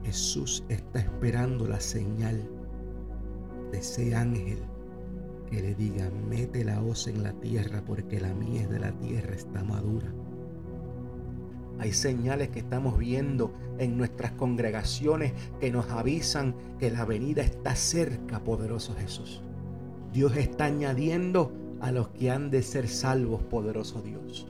Jesús 0.05 0.63
está 0.69 0.99
esperando 0.99 1.67
la 1.67 1.81
señal 1.81 2.62
ese 3.73 4.15
ángel 4.15 4.59
que 5.49 5.61
le 5.61 5.75
diga, 5.75 6.09
mete 6.29 6.63
la 6.63 6.81
hoz 6.81 7.07
en 7.07 7.23
la 7.23 7.33
tierra 7.33 7.83
porque 7.85 8.19
la 8.19 8.33
mies 8.33 8.69
de 8.69 8.79
la 8.79 8.91
tierra 8.93 9.35
está 9.35 9.63
madura. 9.63 10.11
Hay 11.79 11.91
señales 11.91 12.49
que 12.49 12.59
estamos 12.59 12.97
viendo 12.97 13.53
en 13.77 13.97
nuestras 13.97 14.31
congregaciones 14.33 15.33
que 15.59 15.71
nos 15.71 15.89
avisan 15.89 16.55
que 16.79 16.91
la 16.91 17.05
venida 17.05 17.41
está 17.41 17.75
cerca, 17.75 18.43
poderoso 18.43 18.95
Jesús. 18.95 19.41
Dios 20.11 20.37
está 20.37 20.65
añadiendo 20.65 21.51
a 21.81 21.91
los 21.91 22.09
que 22.09 22.31
han 22.31 22.49
de 22.49 22.61
ser 22.61 22.87
salvos, 22.87 23.43
poderoso 23.43 24.01
Dios. 24.01 24.47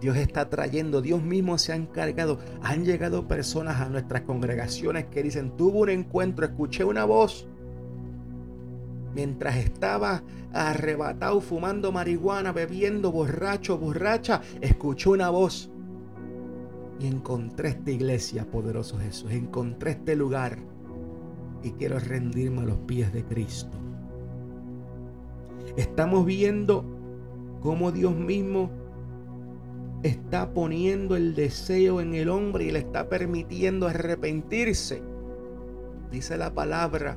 Dios 0.00 0.16
está 0.16 0.48
trayendo, 0.50 1.00
Dios 1.00 1.22
mismo 1.22 1.58
se 1.58 1.72
ha 1.72 1.76
encargado. 1.76 2.38
Han 2.62 2.84
llegado 2.84 3.28
personas 3.28 3.80
a 3.80 3.88
nuestras 3.88 4.22
congregaciones 4.22 5.06
que 5.06 5.22
dicen, 5.22 5.56
tuve 5.56 5.80
un 5.80 5.90
encuentro, 5.90 6.44
escuché 6.44 6.84
una 6.84 7.04
voz 7.04 7.46
mientras 9.14 9.56
estaba 9.56 10.22
arrebatado 10.52 11.40
fumando 11.40 11.92
marihuana, 11.92 12.52
bebiendo 12.52 13.12
borracho, 13.12 13.78
borracha, 13.78 14.42
escuchó 14.60 15.12
una 15.12 15.30
voz. 15.30 15.70
Y 17.00 17.06
encontré 17.06 17.70
esta 17.70 17.90
iglesia, 17.90 18.48
poderoso 18.50 18.98
Jesús. 18.98 19.30
Encontré 19.32 19.92
este 19.92 20.14
lugar. 20.14 20.58
Y 21.62 21.72
quiero 21.72 21.98
rendirme 21.98 22.62
a 22.62 22.64
los 22.64 22.78
pies 22.78 23.12
de 23.12 23.24
Cristo. 23.24 23.76
Estamos 25.76 26.26
viendo 26.26 26.84
cómo 27.60 27.92
Dios 27.92 28.14
mismo 28.14 28.70
está 30.02 30.52
poniendo 30.52 31.16
el 31.16 31.34
deseo 31.34 32.00
en 32.00 32.14
el 32.14 32.28
hombre 32.28 32.64
y 32.64 32.70
le 32.72 32.80
está 32.80 33.08
permitiendo 33.08 33.86
arrepentirse. 33.86 35.02
Dice 36.10 36.36
la 36.36 36.52
palabra 36.52 37.16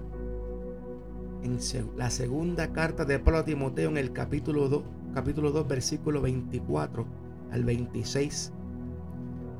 en 1.45 1.59
la 1.95 2.09
segunda 2.09 2.73
carta 2.73 3.05
de 3.05 3.19
Pablo 3.19 3.39
a 3.39 3.45
Timoteo 3.45 3.89
en 3.89 3.97
el 3.97 4.11
capítulo 4.11 4.67
2, 4.67 4.83
capítulo 5.13 5.51
2, 5.51 5.67
versículo 5.67 6.21
24 6.21 7.05
al 7.51 7.63
26, 7.63 8.51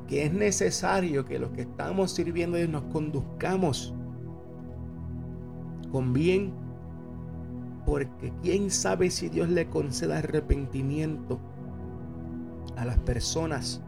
que 0.08 0.24
es 0.24 0.32
necesario 0.32 1.24
que 1.24 1.38
los 1.38 1.52
que 1.52 1.62
estamos 1.62 2.10
sirviendo 2.10 2.56
a 2.56 2.58
Dios 2.58 2.70
nos 2.70 2.84
conduzcamos 2.92 3.94
con 5.92 6.12
bien, 6.12 6.52
porque 7.86 8.32
quién 8.42 8.70
sabe 8.70 9.10
si 9.10 9.28
Dios 9.28 9.48
le 9.48 9.68
conceda 9.68 10.18
arrepentimiento 10.18 11.38
a 12.76 12.84
las 12.84 12.98
personas, 12.98 13.80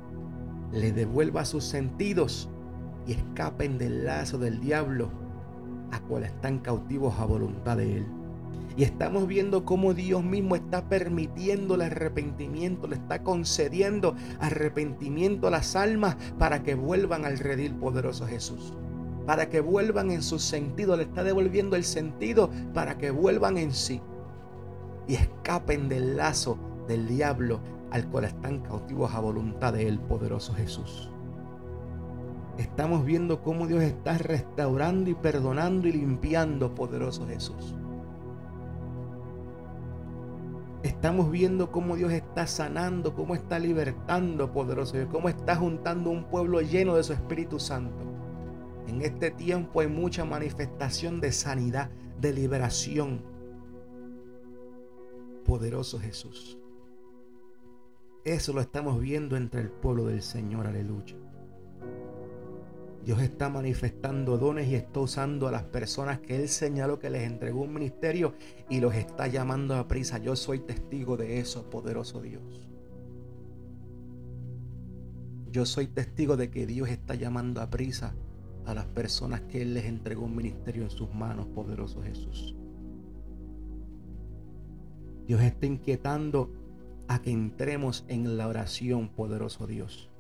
le 0.72 0.92
devuelva 0.92 1.44
sus 1.44 1.64
sentidos 1.64 2.48
y 3.08 3.14
escapen 3.14 3.76
del 3.76 4.04
lazo 4.04 4.38
del 4.38 4.60
diablo 4.60 5.10
a 5.92 6.00
cual 6.00 6.24
están 6.24 6.58
cautivos 6.58 7.18
a 7.18 7.24
voluntad 7.24 7.76
de 7.76 7.98
Él. 7.98 8.06
Y 8.76 8.84
estamos 8.84 9.26
viendo 9.26 9.64
cómo 9.64 9.92
Dios 9.92 10.22
mismo 10.22 10.54
está 10.54 10.88
permitiendo 10.88 11.74
el 11.74 11.82
arrepentimiento, 11.82 12.86
le 12.86 12.94
está 12.94 13.24
concediendo 13.24 14.14
arrepentimiento 14.38 15.48
a 15.48 15.50
las 15.50 15.74
almas 15.74 16.16
para 16.38 16.62
que 16.62 16.74
vuelvan 16.74 17.24
al 17.24 17.38
redil 17.38 17.74
poderoso 17.74 18.26
Jesús. 18.26 18.72
Para 19.26 19.48
que 19.48 19.60
vuelvan 19.60 20.10
en 20.10 20.22
su 20.22 20.38
sentido, 20.38 20.96
le 20.96 21.02
está 21.02 21.24
devolviendo 21.24 21.76
el 21.76 21.84
sentido 21.84 22.50
para 22.72 22.98
que 22.98 23.10
vuelvan 23.10 23.58
en 23.58 23.74
sí 23.74 24.00
y 25.08 25.14
escapen 25.14 25.88
del 25.88 26.16
lazo 26.16 26.56
del 26.86 27.08
diablo 27.08 27.60
al 27.90 28.06
cual 28.06 28.24
están 28.24 28.60
cautivos 28.60 29.12
a 29.12 29.20
voluntad 29.20 29.72
de 29.72 29.88
Él, 29.88 29.98
poderoso 29.98 30.54
Jesús 30.54 31.10
estamos 32.58 33.04
viendo 33.04 33.42
cómo 33.42 33.66
Dios 33.66 33.82
está 33.82 34.18
restaurando 34.18 35.08
y 35.08 35.14
perdonando 35.14 35.88
y 35.88 35.92
limpiando, 35.92 36.74
poderoso 36.74 37.26
Jesús. 37.26 37.74
Estamos 40.82 41.30
viendo 41.30 41.72
cómo 41.72 41.96
Dios 41.96 42.12
está 42.12 42.46
sanando, 42.46 43.14
cómo 43.14 43.34
está 43.34 43.58
libertando, 43.58 44.52
poderoso 44.52 44.96
Dios, 44.96 45.08
cómo 45.10 45.28
está 45.28 45.56
juntando 45.56 46.10
un 46.10 46.24
pueblo 46.24 46.60
lleno 46.60 46.94
de 46.96 47.04
su 47.04 47.12
Espíritu 47.12 47.58
Santo. 47.58 48.04
En 48.86 49.02
este 49.02 49.30
tiempo 49.30 49.80
hay 49.80 49.88
mucha 49.88 50.24
manifestación 50.24 51.20
de 51.20 51.32
sanidad, 51.32 51.90
de 52.20 52.32
liberación. 52.32 53.22
Poderoso 55.44 55.98
Jesús. 55.98 56.58
Eso 58.24 58.52
lo 58.52 58.60
estamos 58.60 59.00
viendo 59.00 59.36
entre 59.36 59.60
el 59.60 59.70
pueblo 59.70 60.06
del 60.06 60.22
Señor, 60.22 60.66
aleluya. 60.66 61.16
Dios 63.04 63.20
está 63.22 63.48
manifestando 63.48 64.36
dones 64.36 64.68
y 64.68 64.74
está 64.74 65.00
usando 65.00 65.48
a 65.48 65.52
las 65.52 65.64
personas 65.64 66.20
que 66.20 66.36
Él 66.36 66.48
señaló 66.48 66.98
que 66.98 67.10
les 67.10 67.22
entregó 67.22 67.62
un 67.62 67.72
ministerio 67.72 68.34
y 68.68 68.80
los 68.80 68.94
está 68.94 69.26
llamando 69.26 69.76
a 69.76 69.88
prisa. 69.88 70.18
Yo 70.18 70.36
soy 70.36 70.60
testigo 70.60 71.16
de 71.16 71.38
eso, 71.38 71.70
poderoso 71.70 72.20
Dios. 72.20 72.68
Yo 75.50 75.64
soy 75.64 75.86
testigo 75.86 76.36
de 76.36 76.50
que 76.50 76.66
Dios 76.66 76.90
está 76.90 77.14
llamando 77.14 77.62
a 77.62 77.70
prisa 77.70 78.14
a 78.66 78.74
las 78.74 78.84
personas 78.84 79.40
que 79.42 79.62
Él 79.62 79.72
les 79.72 79.86
entregó 79.86 80.26
un 80.26 80.36
ministerio 80.36 80.82
en 80.82 80.90
sus 80.90 81.12
manos, 81.14 81.46
poderoso 81.46 82.02
Jesús. 82.02 82.54
Dios 85.26 85.40
está 85.40 85.66
inquietando 85.66 86.52
a 87.08 87.22
que 87.22 87.30
entremos 87.30 88.04
en 88.08 88.36
la 88.36 88.46
oración, 88.46 89.08
poderoso 89.08 89.66
Dios. 89.66 90.10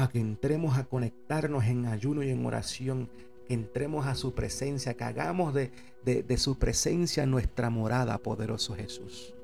A 0.00 0.08
que 0.08 0.18
entremos 0.18 0.78
a 0.78 0.84
conectarnos 0.84 1.64
en 1.66 1.84
ayuno 1.84 2.22
y 2.22 2.30
en 2.30 2.46
oración, 2.46 3.10
que 3.46 3.52
entremos 3.52 4.06
a 4.06 4.14
su 4.14 4.32
presencia, 4.32 4.94
que 4.94 5.04
hagamos 5.04 5.52
de, 5.52 5.72
de 6.04 6.36
su 6.38 6.58
presencia 6.58 7.26
nuestra 7.26 7.68
morada, 7.68 8.16
poderoso 8.16 8.74
Jesús. 8.74 9.34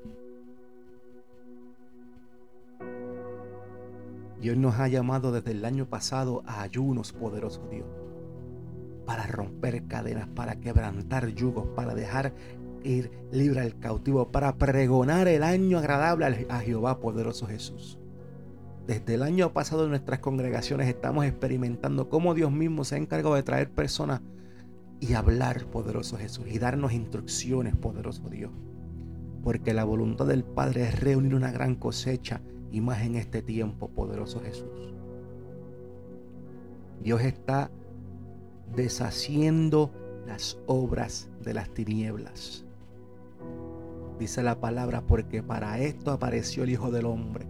Dios 4.41 4.57
nos 4.57 4.79
ha 4.79 4.87
llamado 4.87 5.31
desde 5.31 5.51
el 5.51 5.63
año 5.63 5.85
pasado 5.85 6.41
a 6.47 6.63
ayunos, 6.63 7.13
poderoso 7.13 7.67
Dios, 7.69 7.85
para 9.05 9.27
romper 9.27 9.85
cadenas, 9.85 10.27
para 10.29 10.59
quebrantar 10.59 11.27
yugos, 11.27 11.67
para 11.75 11.93
dejar 11.93 12.33
ir 12.83 13.11
libre 13.31 13.59
al 13.59 13.77
cautivo, 13.77 14.31
para 14.31 14.57
pregonar 14.57 15.27
el 15.27 15.43
año 15.43 15.77
agradable 15.77 16.47
a 16.49 16.59
Jehová, 16.61 16.99
poderoso 16.99 17.45
Jesús. 17.45 17.99
Desde 18.87 19.15
el 19.15 19.23
año 19.23 19.51
pasado 19.51 19.83
en 19.83 19.89
nuestras 19.89 20.19
congregaciones 20.19 20.87
estamos 20.87 21.25
experimentando 21.25 22.07
cómo 22.07 22.33
Dios 22.33 22.53
mismo 22.53 22.85
se 22.85 22.95
ha 22.95 22.97
encargado 22.97 23.35
de 23.35 23.43
traer 23.43 23.69
personas 23.69 24.21
y 25.01 25.13
hablar, 25.13 25.65
poderoso 25.65 26.17
Jesús, 26.17 26.45
y 26.49 26.57
darnos 26.57 26.93
instrucciones, 26.93 27.75
poderoso 27.75 28.29
Dios. 28.29 28.49
Porque 29.43 29.73
la 29.73 29.83
voluntad 29.83 30.25
del 30.25 30.45
Padre 30.45 30.83
es 30.83 31.01
reunir 31.01 31.35
una 31.35 31.51
gran 31.51 31.75
cosecha 31.75 32.39
y 32.71 32.79
más 32.79 33.01
en 33.01 33.15
este 33.15 33.41
tiempo, 33.41 33.89
poderoso 33.89 34.39
Jesús. 34.39 34.93
Dios 37.03 37.21
está 37.23 37.69
deshaciendo 38.73 39.91
las 40.25 40.57
obras 40.65 41.29
de 41.43 41.53
las 41.53 41.73
tinieblas. 41.73 42.63
Dice 44.17 44.43
la 44.43 44.61
palabra, 44.61 45.01
porque 45.01 45.43
para 45.43 45.77
esto 45.79 46.11
apareció 46.11 46.63
el 46.63 46.69
Hijo 46.69 46.89
del 46.89 47.05
Hombre, 47.05 47.47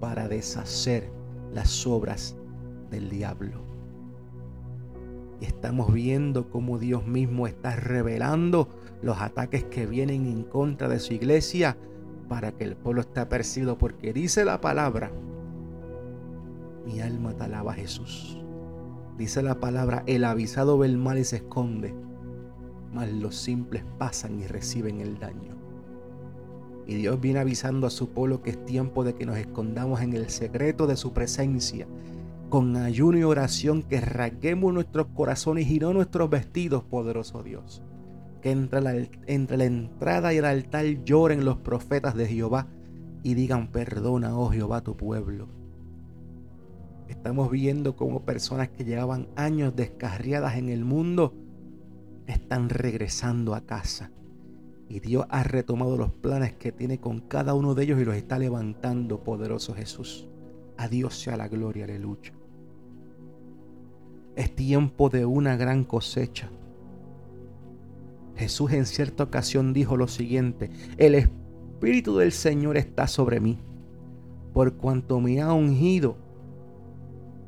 para 0.00 0.28
deshacer 0.28 1.10
las 1.52 1.86
obras 1.86 2.36
del 2.90 3.08
diablo. 3.10 3.60
Y 5.40 5.44
estamos 5.44 5.92
viendo 5.92 6.50
cómo 6.50 6.78
Dios 6.78 7.06
mismo 7.06 7.46
está 7.46 7.76
revelando 7.76 8.68
los 9.02 9.20
ataques 9.20 9.64
que 9.64 9.86
vienen 9.86 10.26
en 10.26 10.42
contra 10.42 10.88
de 10.88 10.98
su 10.98 11.14
iglesia 11.14 11.76
para 12.28 12.52
que 12.52 12.64
el 12.64 12.76
pueblo 12.76 13.00
esté 13.00 13.20
apercibido, 13.20 13.78
porque 13.78 14.12
dice 14.12 14.44
la 14.44 14.60
palabra, 14.60 15.10
mi 16.84 17.00
alma 17.00 17.34
te 17.34 17.44
alaba 17.44 17.74
Jesús. 17.74 18.38
Dice 19.16 19.42
la 19.42 19.60
palabra, 19.60 20.02
el 20.06 20.24
avisado 20.24 20.78
ve 20.78 20.86
el 20.86 20.96
mal 20.96 21.18
y 21.18 21.24
se 21.24 21.36
esconde, 21.36 21.94
mas 22.92 23.10
los 23.12 23.36
simples 23.36 23.84
pasan 23.98 24.40
y 24.40 24.46
reciben 24.46 25.00
el 25.00 25.18
daño. 25.18 25.59
Y 26.90 26.96
Dios 26.96 27.18
viene 27.20 27.38
avisando 27.38 27.86
a 27.86 27.90
su 27.90 28.10
pueblo 28.10 28.42
que 28.42 28.50
es 28.50 28.66
tiempo 28.66 29.04
de 29.04 29.14
que 29.14 29.24
nos 29.24 29.38
escondamos 29.38 30.02
en 30.02 30.12
el 30.12 30.28
secreto 30.28 30.86
de 30.86 30.96
su 30.96 31.14
presencia, 31.14 31.86
con 32.50 32.76
ayuno 32.76 33.16
y 33.16 33.22
oración, 33.22 33.82
que 33.82 34.02
rasguemos 34.02 34.74
nuestros 34.74 35.06
corazones 35.14 35.70
y 35.70 35.78
no 35.78 35.94
nuestros 35.94 36.28
vestidos, 36.28 36.84
poderoso 36.84 37.42
Dios 37.42 37.82
que 38.40 38.50
entre 38.50 38.80
la, 38.80 38.94
entre 39.26 39.56
la 39.56 39.64
entrada 39.64 40.32
y 40.32 40.38
el 40.38 40.44
altar 40.44 40.84
lloren 41.04 41.44
los 41.44 41.58
profetas 41.58 42.14
de 42.14 42.26
Jehová 42.26 42.66
y 43.22 43.34
digan, 43.34 43.68
perdona, 43.68 44.36
oh 44.36 44.50
Jehová, 44.50 44.80
tu 44.82 44.96
pueblo. 44.96 45.48
Estamos 47.08 47.50
viendo 47.50 47.96
cómo 47.96 48.24
personas 48.24 48.68
que 48.70 48.84
llevaban 48.84 49.28
años 49.36 49.74
descarriadas 49.76 50.56
en 50.56 50.68
el 50.68 50.84
mundo 50.84 51.34
están 52.26 52.68
regresando 52.68 53.54
a 53.54 53.62
casa. 53.62 54.10
Y 54.90 54.98
Dios 54.98 55.24
ha 55.30 55.44
retomado 55.44 55.96
los 55.96 56.10
planes 56.10 56.54
que 56.54 56.72
tiene 56.72 56.98
con 56.98 57.20
cada 57.20 57.54
uno 57.54 57.76
de 57.76 57.84
ellos 57.84 58.00
y 58.00 58.04
los 58.04 58.16
está 58.16 58.40
levantando, 58.40 59.22
poderoso 59.22 59.72
Jesús. 59.72 60.26
A 60.76 60.88
Dios 60.88 61.16
sea 61.16 61.36
la 61.36 61.46
gloria, 61.46 61.84
aleluya. 61.84 62.32
Es 64.34 64.52
tiempo 64.56 65.08
de 65.08 65.24
una 65.24 65.54
gran 65.56 65.84
cosecha. 65.84 66.50
Jesús 68.34 68.72
en 68.72 68.84
cierta 68.84 69.22
ocasión 69.22 69.72
dijo 69.72 69.96
lo 69.96 70.08
siguiente, 70.08 70.70
el 70.96 71.14
Espíritu 71.14 72.16
del 72.16 72.32
Señor 72.32 72.76
está 72.76 73.06
sobre 73.06 73.38
mí, 73.38 73.60
por 74.52 74.72
cuanto 74.74 75.20
me 75.20 75.40
ha 75.40 75.52
ungido 75.52 76.16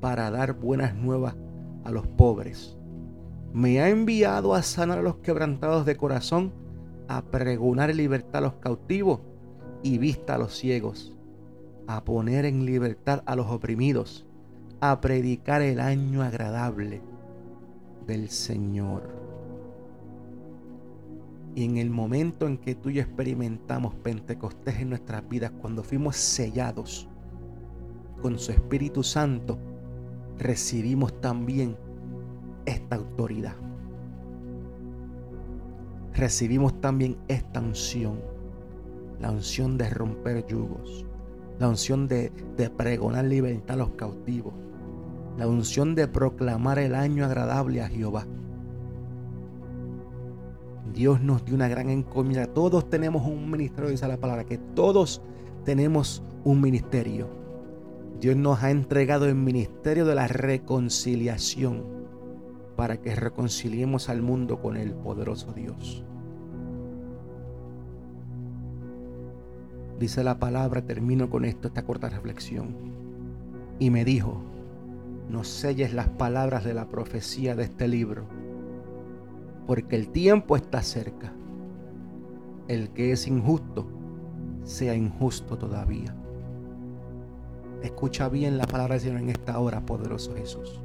para 0.01 0.31
dar 0.31 0.53
buenas 0.53 0.95
nuevas 0.95 1.35
a 1.83 1.91
los 1.91 2.07
pobres. 2.07 2.77
Me 3.53 3.81
ha 3.81 3.89
enviado 3.89 4.55
a 4.55 4.63
sanar 4.63 4.99
a 4.99 5.03
los 5.03 5.17
quebrantados 5.17 5.85
de 5.87 5.97
corazón, 5.97 6.62
a 7.09 7.23
pregonar 7.23 7.95
libertad 7.95 8.37
a 8.37 8.41
los 8.41 8.55
cautivos 8.55 9.21
y 9.83 9.99
vista 9.99 10.35
a 10.35 10.39
los 10.39 10.57
ciegos, 10.57 11.17
a 11.87 12.05
poner 12.05 12.45
en 12.45 12.65
libertad 12.65 13.23
a 13.27 13.37
los 13.37 13.47
oprimidos, 13.47 14.27
a 14.81 15.01
predicar 15.01 15.63
el 15.63 15.81
año 15.81 16.23
agradable 16.23 17.03
del 18.07 18.29
Señor. 18.29 19.11
Y 21.55 21.65
en 21.65 21.77
el 21.77 21.91
momento 21.91 22.47
en 22.47 22.57
que 22.57 22.75
tú 22.75 22.89
y 22.89 22.95
yo 22.95 23.03
experimentamos 23.03 23.95
Pentecostés 23.97 24.81
en 24.81 24.91
nuestras 24.91 25.29
vidas, 25.29 25.53
cuando 25.61 25.83
fuimos 25.83 26.17
sellados 26.17 27.09
con 28.23 28.39
su 28.39 28.53
Espíritu 28.53 29.03
Santo, 29.03 29.59
recibimos 30.39 31.21
también 31.21 31.77
esta 32.65 32.97
autoridad. 32.97 33.57
Recibimos 36.15 36.79
también 36.81 37.17
esta 37.29 37.61
unción, 37.61 38.21
la 39.19 39.31
unción 39.31 39.79
de 39.79 39.89
romper 39.89 40.47
yugos, 40.47 41.07
la 41.59 41.69
unción 41.69 42.07
de, 42.07 42.31
pregonar 42.77 43.25
libertad 43.25 43.75
a 43.75 43.79
los 43.79 43.91
cautivos, 43.91 44.53
la 45.39 45.49
unción 45.49 45.95
de 45.95 46.09
proclamar 46.09 46.79
el 46.79 46.95
año 46.95 47.25
agradable 47.25 47.81
a 47.81 47.89
Jehová. 47.89 48.27
Dios 50.93 51.23
nos 51.23 51.45
dio 51.47 51.55
una 51.55 51.69
gran 51.69 51.89
encomienda. 51.89 52.47
Todos 52.47 52.91
tenemos 52.91 53.27
un 53.27 53.51
ministerio, 53.51 53.89
dice 53.89 54.07
la 54.07 54.19
palabra, 54.19 54.45
que 54.45 54.59
todos 54.59 55.23
tenemos 55.65 56.23
un 56.45 56.61
ministerio. 56.61 57.29
Dios 58.21 58.37
nos 58.37 58.63
ha 58.63 58.71
entregado 58.71 59.25
el 59.25 59.35
ministerio 59.35 60.05
de 60.05 60.15
la 60.15 60.29
reconciliación 60.29 62.02
para 62.83 62.97
que 62.97 63.15
reconciliemos 63.15 64.09
al 64.09 64.23
mundo 64.23 64.61
con 64.61 64.77
el 64.77 64.93
poderoso 64.93 65.53
Dios. 65.53 66.05
Dice 70.01 70.25
la 70.25 70.41
palabra, 70.41 70.85
termino 70.85 71.31
con 71.31 71.45
esto, 71.45 71.69
esta 71.69 71.85
corta 71.85 72.09
reflexión. 72.09 72.75
Y 73.79 73.91
me 73.91 74.05
dijo, 74.05 74.43
no 75.29 75.45
selles 75.45 75.95
las 75.95 76.09
palabras 76.09 76.65
de 76.65 76.75
la 76.75 76.89
profecía 76.89 77.55
de 77.55 77.63
este 77.63 77.87
libro 77.87 78.27
porque 79.69 79.95
el 79.95 80.09
tiempo 80.09 80.57
está 80.57 80.83
cerca. 80.83 81.33
El 82.67 82.91
que 82.91 83.13
es 83.13 83.29
injusto, 83.29 83.87
sea 84.65 84.97
injusto 84.97 85.57
todavía. 85.57 86.17
Escucha 87.85 88.29
bien 88.29 88.59
la 88.59 88.67
palabra 88.67 88.95
del 88.95 89.03
Señor 89.03 89.21
en 89.21 89.29
esta 89.29 89.57
hora, 89.61 89.87
poderoso 89.87 90.35
Jesús. 90.35 90.81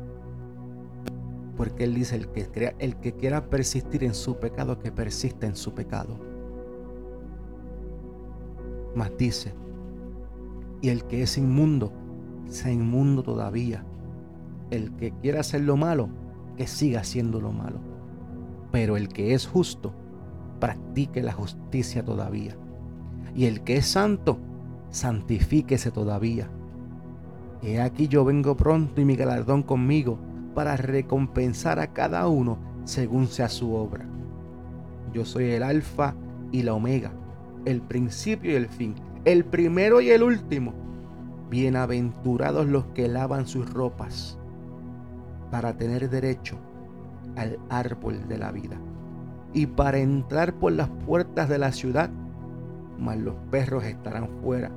Porque 1.58 1.84
Él 1.84 1.96
dice, 1.96 2.16
el 2.16 2.28
que, 2.30 2.76
el 2.80 2.96
que 2.98 3.14
quiera 3.14 3.50
persistir 3.50 4.04
en 4.04 4.14
su 4.14 4.38
pecado, 4.38 4.80
que 4.80 4.92
persista 4.92 5.48
en 5.48 5.56
su 5.56 5.74
pecado. 5.74 6.18
Mas 8.96 9.12
dice, 9.18 9.54
y 10.82 10.90
el 10.90 11.04
que 11.06 11.24
es 11.24 11.38
inmundo, 11.38 11.92
sea 12.48 12.72
inmundo 12.72 13.24
todavía. 13.24 13.84
El 14.70 14.96
que 14.96 15.12
quiera 15.12 15.40
hacer 15.40 15.62
lo 15.62 15.78
malo, 15.78 16.10
que 16.56 16.68
siga 16.68 17.02
haciendo 17.02 17.42
lo 17.42 17.52
malo 17.52 17.98
pero 18.72 18.98
el 18.98 19.10
que 19.10 19.34
es 19.34 19.48
justo, 19.48 19.94
practique 20.60 21.22
la 21.22 21.34
justicia 21.34 22.04
todavía. 22.04 22.58
Y 23.36 23.46
el 23.46 23.62
que 23.62 23.78
es 23.78 23.86
santo, 23.86 24.40
santifíquese 24.90 25.92
todavía. 25.92 26.50
He 27.62 27.82
aquí 27.82 28.08
yo 28.08 28.24
vengo 28.24 28.56
pronto 28.56 29.02
y 29.02 29.06
mi 29.06 29.16
galardón 29.16 29.64
conmigo 29.64 30.20
para 30.58 30.76
recompensar 30.76 31.78
a 31.78 31.94
cada 31.94 32.28
uno 32.28 32.58
según 32.84 33.28
sea 33.28 33.48
su 33.48 33.76
obra. 33.76 34.08
Yo 35.14 35.24
soy 35.24 35.52
el 35.52 35.62
alfa 35.62 36.16
y 36.52 36.64
la 36.64 36.74
omega, 36.74 37.12
el 37.66 37.80
principio 37.80 38.54
y 38.54 38.56
el 38.56 38.68
fin, 38.68 38.96
el 39.24 39.46
primero 39.46 40.02
y 40.02 40.10
el 40.10 40.24
último. 40.24 40.74
Bienaventurados 41.52 42.66
los 42.66 42.86
que 42.96 43.08
lavan 43.08 43.46
sus 43.46 43.72
ropas 43.72 44.40
para 45.52 45.78
tener 45.78 46.10
derecho 46.10 46.58
al 47.36 47.60
árbol 47.70 48.28
de 48.28 48.40
la 48.40 48.52
vida. 48.52 48.80
Y 49.54 49.68
para 49.68 50.00
entrar 50.00 50.56
por 50.56 50.72
las 50.72 50.90
puertas 51.06 51.50
de 51.50 51.60
la 51.60 51.72
ciudad, 51.72 52.10
mas 52.98 53.20
los 53.20 53.36
perros 53.52 53.84
estarán 53.84 54.28
fuera. 54.42 54.72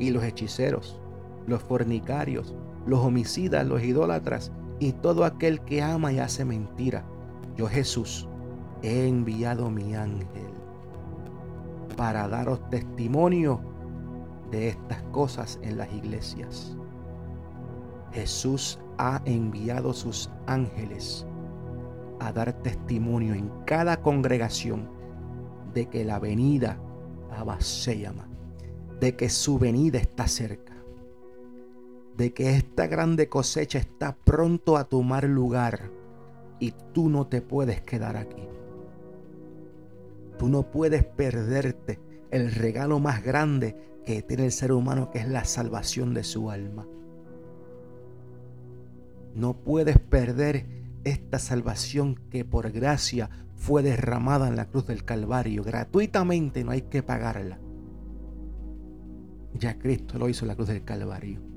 Y 0.00 0.10
los 0.10 0.24
hechiceros, 0.24 1.00
los 1.46 1.62
fornicarios, 1.62 2.56
los 2.86 2.98
homicidas, 2.98 3.64
los 3.68 3.84
idólatras 3.84 4.50
y 4.80 4.92
todo 4.92 5.24
aquel 5.24 5.60
que 5.60 5.82
ama 5.82 6.12
y 6.12 6.18
hace 6.18 6.44
mentira. 6.44 7.04
Yo 7.56 7.68
Jesús 7.68 8.28
he 8.82 9.06
enviado 9.06 9.70
mi 9.70 9.94
ángel 9.94 10.50
para 11.96 12.26
daros 12.26 12.68
testimonio 12.70 13.60
de 14.50 14.68
estas 14.68 15.02
cosas 15.12 15.60
en 15.62 15.78
las 15.78 15.92
iglesias. 15.92 16.76
Jesús 18.12 18.80
ha 18.98 19.22
enviado 19.24 19.92
sus 19.92 20.30
ángeles 20.46 21.26
a 22.18 22.32
dar 22.32 22.52
testimonio 22.62 23.34
en 23.34 23.50
cada 23.66 24.00
congregación 24.00 24.88
de 25.72 25.86
que 25.86 26.04
la 26.04 26.18
venida 26.18 26.80
se 27.60 27.98
llama, 27.98 28.28
de 29.00 29.16
que 29.16 29.28
su 29.28 29.58
venida 29.58 29.98
está 29.98 30.26
cerca, 30.26 30.74
de 32.16 32.32
que 32.32 32.56
esta 32.70 32.86
grande 32.86 33.28
cosecha 33.28 33.80
está 33.80 34.14
pronto 34.14 34.76
a 34.76 34.84
tomar 34.84 35.24
lugar 35.24 35.90
y 36.60 36.72
tú 36.94 37.08
no 37.10 37.26
te 37.26 37.42
puedes 37.42 37.80
quedar 37.80 38.16
aquí. 38.16 38.48
Tú 40.38 40.48
no 40.48 40.70
puedes 40.70 41.04
perderte 41.04 41.98
el 42.30 42.52
regalo 42.52 43.00
más 43.00 43.24
grande 43.24 43.76
que 44.06 44.22
tiene 44.22 44.44
el 44.44 44.52
ser 44.52 44.70
humano, 44.70 45.10
que 45.10 45.18
es 45.18 45.28
la 45.28 45.44
salvación 45.44 46.14
de 46.14 46.22
su 46.22 46.48
alma. 46.48 46.86
No 49.34 49.54
puedes 49.64 49.98
perder 49.98 50.66
esta 51.02 51.40
salvación 51.40 52.14
que 52.30 52.44
por 52.44 52.70
gracia 52.70 53.30
fue 53.56 53.82
derramada 53.82 54.46
en 54.46 54.54
la 54.54 54.66
cruz 54.66 54.86
del 54.86 55.04
Calvario. 55.04 55.64
Gratuitamente 55.64 56.62
no 56.62 56.70
hay 56.70 56.82
que 56.82 57.02
pagarla. 57.02 57.58
Ya 59.54 59.76
Cristo 59.76 60.18
lo 60.18 60.28
hizo 60.28 60.44
en 60.44 60.48
la 60.48 60.54
cruz 60.54 60.68
del 60.68 60.84
Calvario. 60.84 61.49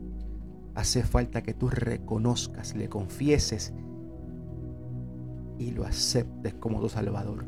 Hace 0.75 1.03
falta 1.03 1.43
que 1.43 1.53
tú 1.53 1.69
reconozcas, 1.69 2.75
le 2.75 2.89
confieses 2.89 3.73
y 5.59 5.71
lo 5.71 5.86
aceptes 5.86 6.55
como 6.55 6.81
tu 6.81 6.89
Salvador 6.89 7.45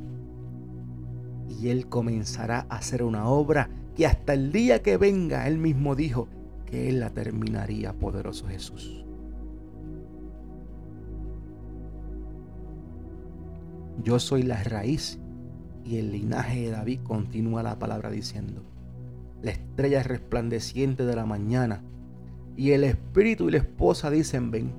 y 1.47 1.69
Él 1.69 1.87
comenzará 1.87 2.65
a 2.69 2.77
hacer 2.77 3.03
una 3.03 3.27
obra 3.27 3.69
que 3.95 4.05
hasta 4.05 4.33
el 4.33 4.51
día 4.51 4.81
que 4.81 4.97
venga 4.97 5.47
Él 5.47 5.57
mismo 5.57 5.95
dijo 5.95 6.27
que 6.65 6.89
Él 6.89 6.99
la 6.99 7.11
terminaría, 7.11 7.93
poderoso 7.93 8.47
Jesús. 8.47 9.05
Yo 14.03 14.19
soy 14.19 14.43
la 14.43 14.61
raíz 14.63 15.19
y 15.85 15.97
el 15.97 16.11
linaje 16.11 16.61
de 16.61 16.71
David 16.71 16.99
continúa 17.03 17.63
la 17.63 17.79
palabra 17.79 18.11
diciendo, 18.11 18.63
la 19.41 19.51
estrella 19.51 20.03
resplandeciente 20.03 21.05
de 21.05 21.15
la 21.15 21.25
mañana 21.25 21.83
y 22.57 22.71
el 22.71 22.83
espíritu 22.83 23.49
y 23.49 23.53
la 23.53 23.57
esposa 23.57 24.09
dicen 24.09 24.51
ven, 24.51 24.71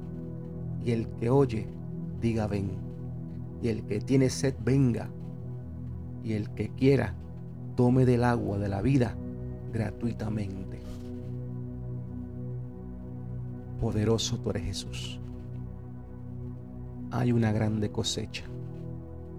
y 0.84 0.92
el 0.92 1.08
que 1.08 1.30
oye 1.30 1.66
diga 2.20 2.46
ven, 2.46 2.70
y 3.62 3.68
el 3.68 3.82
que 3.84 4.00
tiene 4.00 4.30
sed 4.30 4.54
venga, 4.64 5.08
y 6.24 6.32
el 6.32 6.50
que 6.50 6.70
quiera 6.70 7.14
tome 7.76 8.06
del 8.06 8.24
agua 8.24 8.58
de 8.58 8.68
la 8.68 8.82
vida 8.82 9.16
gratuitamente. 9.72 10.80
Poderoso 13.80 14.38
tú 14.38 14.50
eres 14.50 14.64
Jesús. 14.64 15.20
Hay 17.10 17.32
una 17.32 17.52
grande 17.52 17.90
cosecha. 17.90 18.44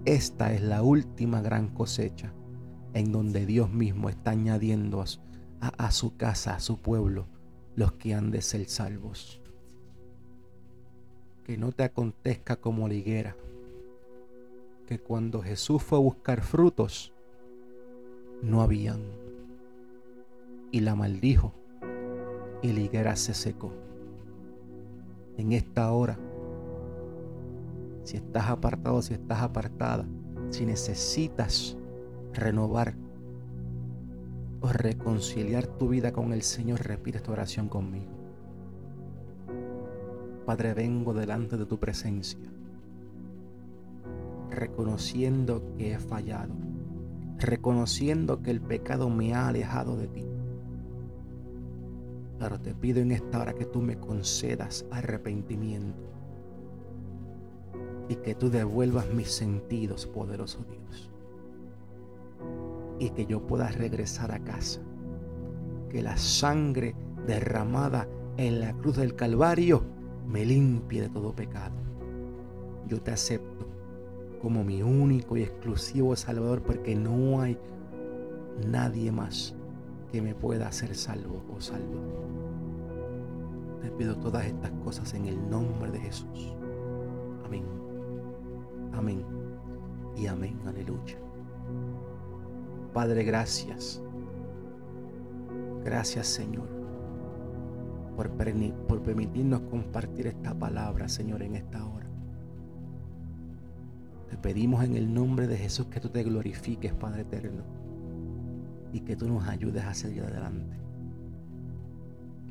Esta 0.04 0.52
es 0.54 0.62
la 0.62 0.82
última 0.82 1.42
gran 1.42 1.68
cosecha 1.68 2.32
en 2.94 3.12
donde 3.12 3.46
Dios 3.46 3.70
mismo 3.70 4.08
está 4.08 4.30
añadiendo 4.30 5.02
a, 5.02 5.68
a, 5.68 5.90
su 5.90 6.16
casa, 6.16 6.54
a 6.54 6.60
su 6.60 6.78
pueblo, 6.78 7.26
los 7.78 7.92
que 7.92 8.12
han 8.12 8.32
de 8.32 8.42
ser 8.42 8.68
salvos. 8.68 9.40
Que 11.44 11.56
no 11.56 11.70
te 11.70 11.84
acontezca 11.84 12.56
como 12.56 12.88
la 12.88 12.94
higuera 12.94 13.36
que 14.88 14.98
cuando 14.98 15.42
Jesús 15.42 15.80
fue 15.80 15.98
a 15.98 16.00
buscar 16.00 16.42
frutos, 16.42 17.12
no 18.42 18.62
habían. 18.62 19.00
Y 20.72 20.80
la 20.80 20.96
maldijo 20.96 21.54
y 22.62 22.72
la 22.72 22.80
higuera 22.80 23.14
se 23.14 23.32
secó. 23.32 23.72
En 25.36 25.52
esta 25.52 25.92
hora, 25.92 26.18
si 28.02 28.16
estás 28.16 28.48
apartado, 28.50 29.02
si 29.02 29.14
estás 29.14 29.40
apartada, 29.40 30.04
si 30.50 30.66
necesitas 30.66 31.76
renovar 32.32 32.96
o 34.60 34.68
reconciliar 34.68 35.66
tu 35.66 35.88
vida 35.88 36.12
con 36.12 36.32
el 36.32 36.42
Señor, 36.42 36.80
repite 36.80 37.18
esta 37.18 37.32
oración 37.32 37.68
conmigo. 37.68 38.12
Padre, 40.46 40.74
vengo 40.74 41.12
delante 41.12 41.56
de 41.56 41.66
tu 41.66 41.78
presencia 41.78 42.38
reconociendo 44.58 45.62
que 45.76 45.92
he 45.92 45.98
fallado, 45.98 46.54
reconociendo 47.38 48.42
que 48.42 48.50
el 48.50 48.60
pecado 48.60 49.08
me 49.08 49.34
ha 49.34 49.48
alejado 49.48 49.96
de 49.96 50.08
ti. 50.08 50.24
Pero 52.38 52.60
te 52.60 52.74
pido 52.74 53.00
en 53.00 53.12
esta 53.12 53.40
hora 53.40 53.54
que 53.54 53.64
tú 53.64 53.80
me 53.80 53.98
concedas 53.98 54.84
arrepentimiento 54.90 56.02
y 58.08 58.16
que 58.16 58.34
tú 58.34 58.50
devuelvas 58.50 59.12
mis 59.12 59.30
sentidos, 59.30 60.06
poderoso 60.06 60.64
Dios. 60.64 61.10
Y 62.98 63.10
que 63.10 63.26
yo 63.26 63.46
pueda 63.46 63.68
regresar 63.68 64.32
a 64.32 64.40
casa. 64.40 64.80
Que 65.88 66.02
la 66.02 66.16
sangre 66.16 66.94
derramada 67.26 68.08
en 68.36 68.60
la 68.60 68.72
cruz 68.74 68.96
del 68.96 69.14
Calvario 69.14 69.82
me 70.26 70.44
limpie 70.44 71.02
de 71.02 71.08
todo 71.08 71.32
pecado. 71.32 71.74
Yo 72.86 73.00
te 73.00 73.10
acepto 73.10 73.66
como 74.40 74.64
mi 74.64 74.82
único 74.82 75.36
y 75.36 75.42
exclusivo 75.42 76.14
Salvador, 76.16 76.62
porque 76.62 76.94
no 76.94 77.40
hay 77.40 77.58
nadie 78.66 79.12
más 79.12 79.54
que 80.10 80.22
me 80.22 80.34
pueda 80.34 80.68
hacer 80.68 80.94
salvo 80.94 81.42
o 81.54 81.60
salvo. 81.60 82.00
Te 83.82 83.90
pido 83.90 84.16
todas 84.16 84.46
estas 84.46 84.70
cosas 84.84 85.12
en 85.14 85.26
el 85.26 85.50
nombre 85.50 85.90
de 85.90 86.00
Jesús. 86.00 86.54
Amén. 87.44 87.64
Amén. 88.92 89.24
Y 90.16 90.26
amén. 90.26 90.58
Aleluya. 90.66 91.27
Padre, 92.98 93.22
gracias. 93.22 94.02
Gracias 95.84 96.26
Señor 96.26 96.68
por, 98.16 98.28
permitirnos 99.04 99.60
compartir 99.70 100.26
esta 100.26 100.52
palabra, 100.52 101.08
Señor, 101.08 101.44
en 101.44 101.54
esta 101.54 101.86
hora. 101.86 102.08
Te 104.28 104.36
pedimos 104.36 104.82
en 104.82 104.96
el 104.96 105.14
nombre 105.14 105.46
de 105.46 105.56
Jesús 105.56 105.86
que 105.86 106.00
tú 106.00 106.08
te 106.08 106.24
glorifiques, 106.24 106.92
Padre 106.92 107.20
eterno, 107.22 107.62
y 108.92 109.02
que 109.02 109.14
tú 109.14 109.28
nos 109.28 109.46
ayudes 109.46 109.84
a 109.84 109.94
seguir 109.94 110.24
adelante. 110.24 110.76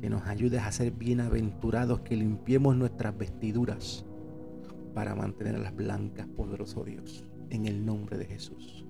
Que 0.00 0.08
nos 0.08 0.26
ayudes 0.28 0.62
a 0.62 0.72
ser 0.72 0.92
bienaventurados, 0.92 2.00
que 2.00 2.16
limpiemos 2.16 2.74
nuestras 2.74 3.14
vestiduras 3.18 4.06
para 4.94 5.14
mantenerlas 5.14 5.76
blancas, 5.76 6.26
poderoso 6.26 6.84
Dios, 6.84 7.26
en 7.50 7.66
el 7.66 7.84
nombre 7.84 8.16
de 8.16 8.24
Jesús. 8.24 8.87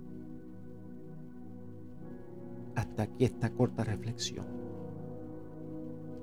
Hasta 2.78 3.02
aquí 3.02 3.24
esta 3.24 3.50
corta 3.50 3.82
reflexión. 3.82 4.46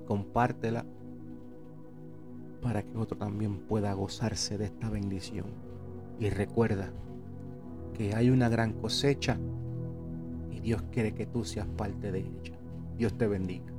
Compártela 0.08 0.86
para 2.62 2.82
que 2.82 2.98
otro 2.98 3.18
también 3.18 3.68
pueda 3.68 3.92
gozarse 3.92 4.58
de 4.58 4.64
esta 4.64 4.90
bendición. 4.90 5.48
Y 6.18 6.30
recuerda 6.30 6.94
que 7.94 8.16
hay 8.16 8.30
una 8.30 8.48
gran 8.48 8.72
cosecha 8.72 9.38
y 10.50 10.62
Dios 10.62 10.82
quiere 10.94 11.14
que 11.14 11.26
tú 11.26 11.44
seas 11.44 11.68
parte 11.68 12.14
de 12.14 12.20
ella. 12.20 12.58
Dios 12.98 13.18
te 13.18 13.28
bendiga. 13.28 13.75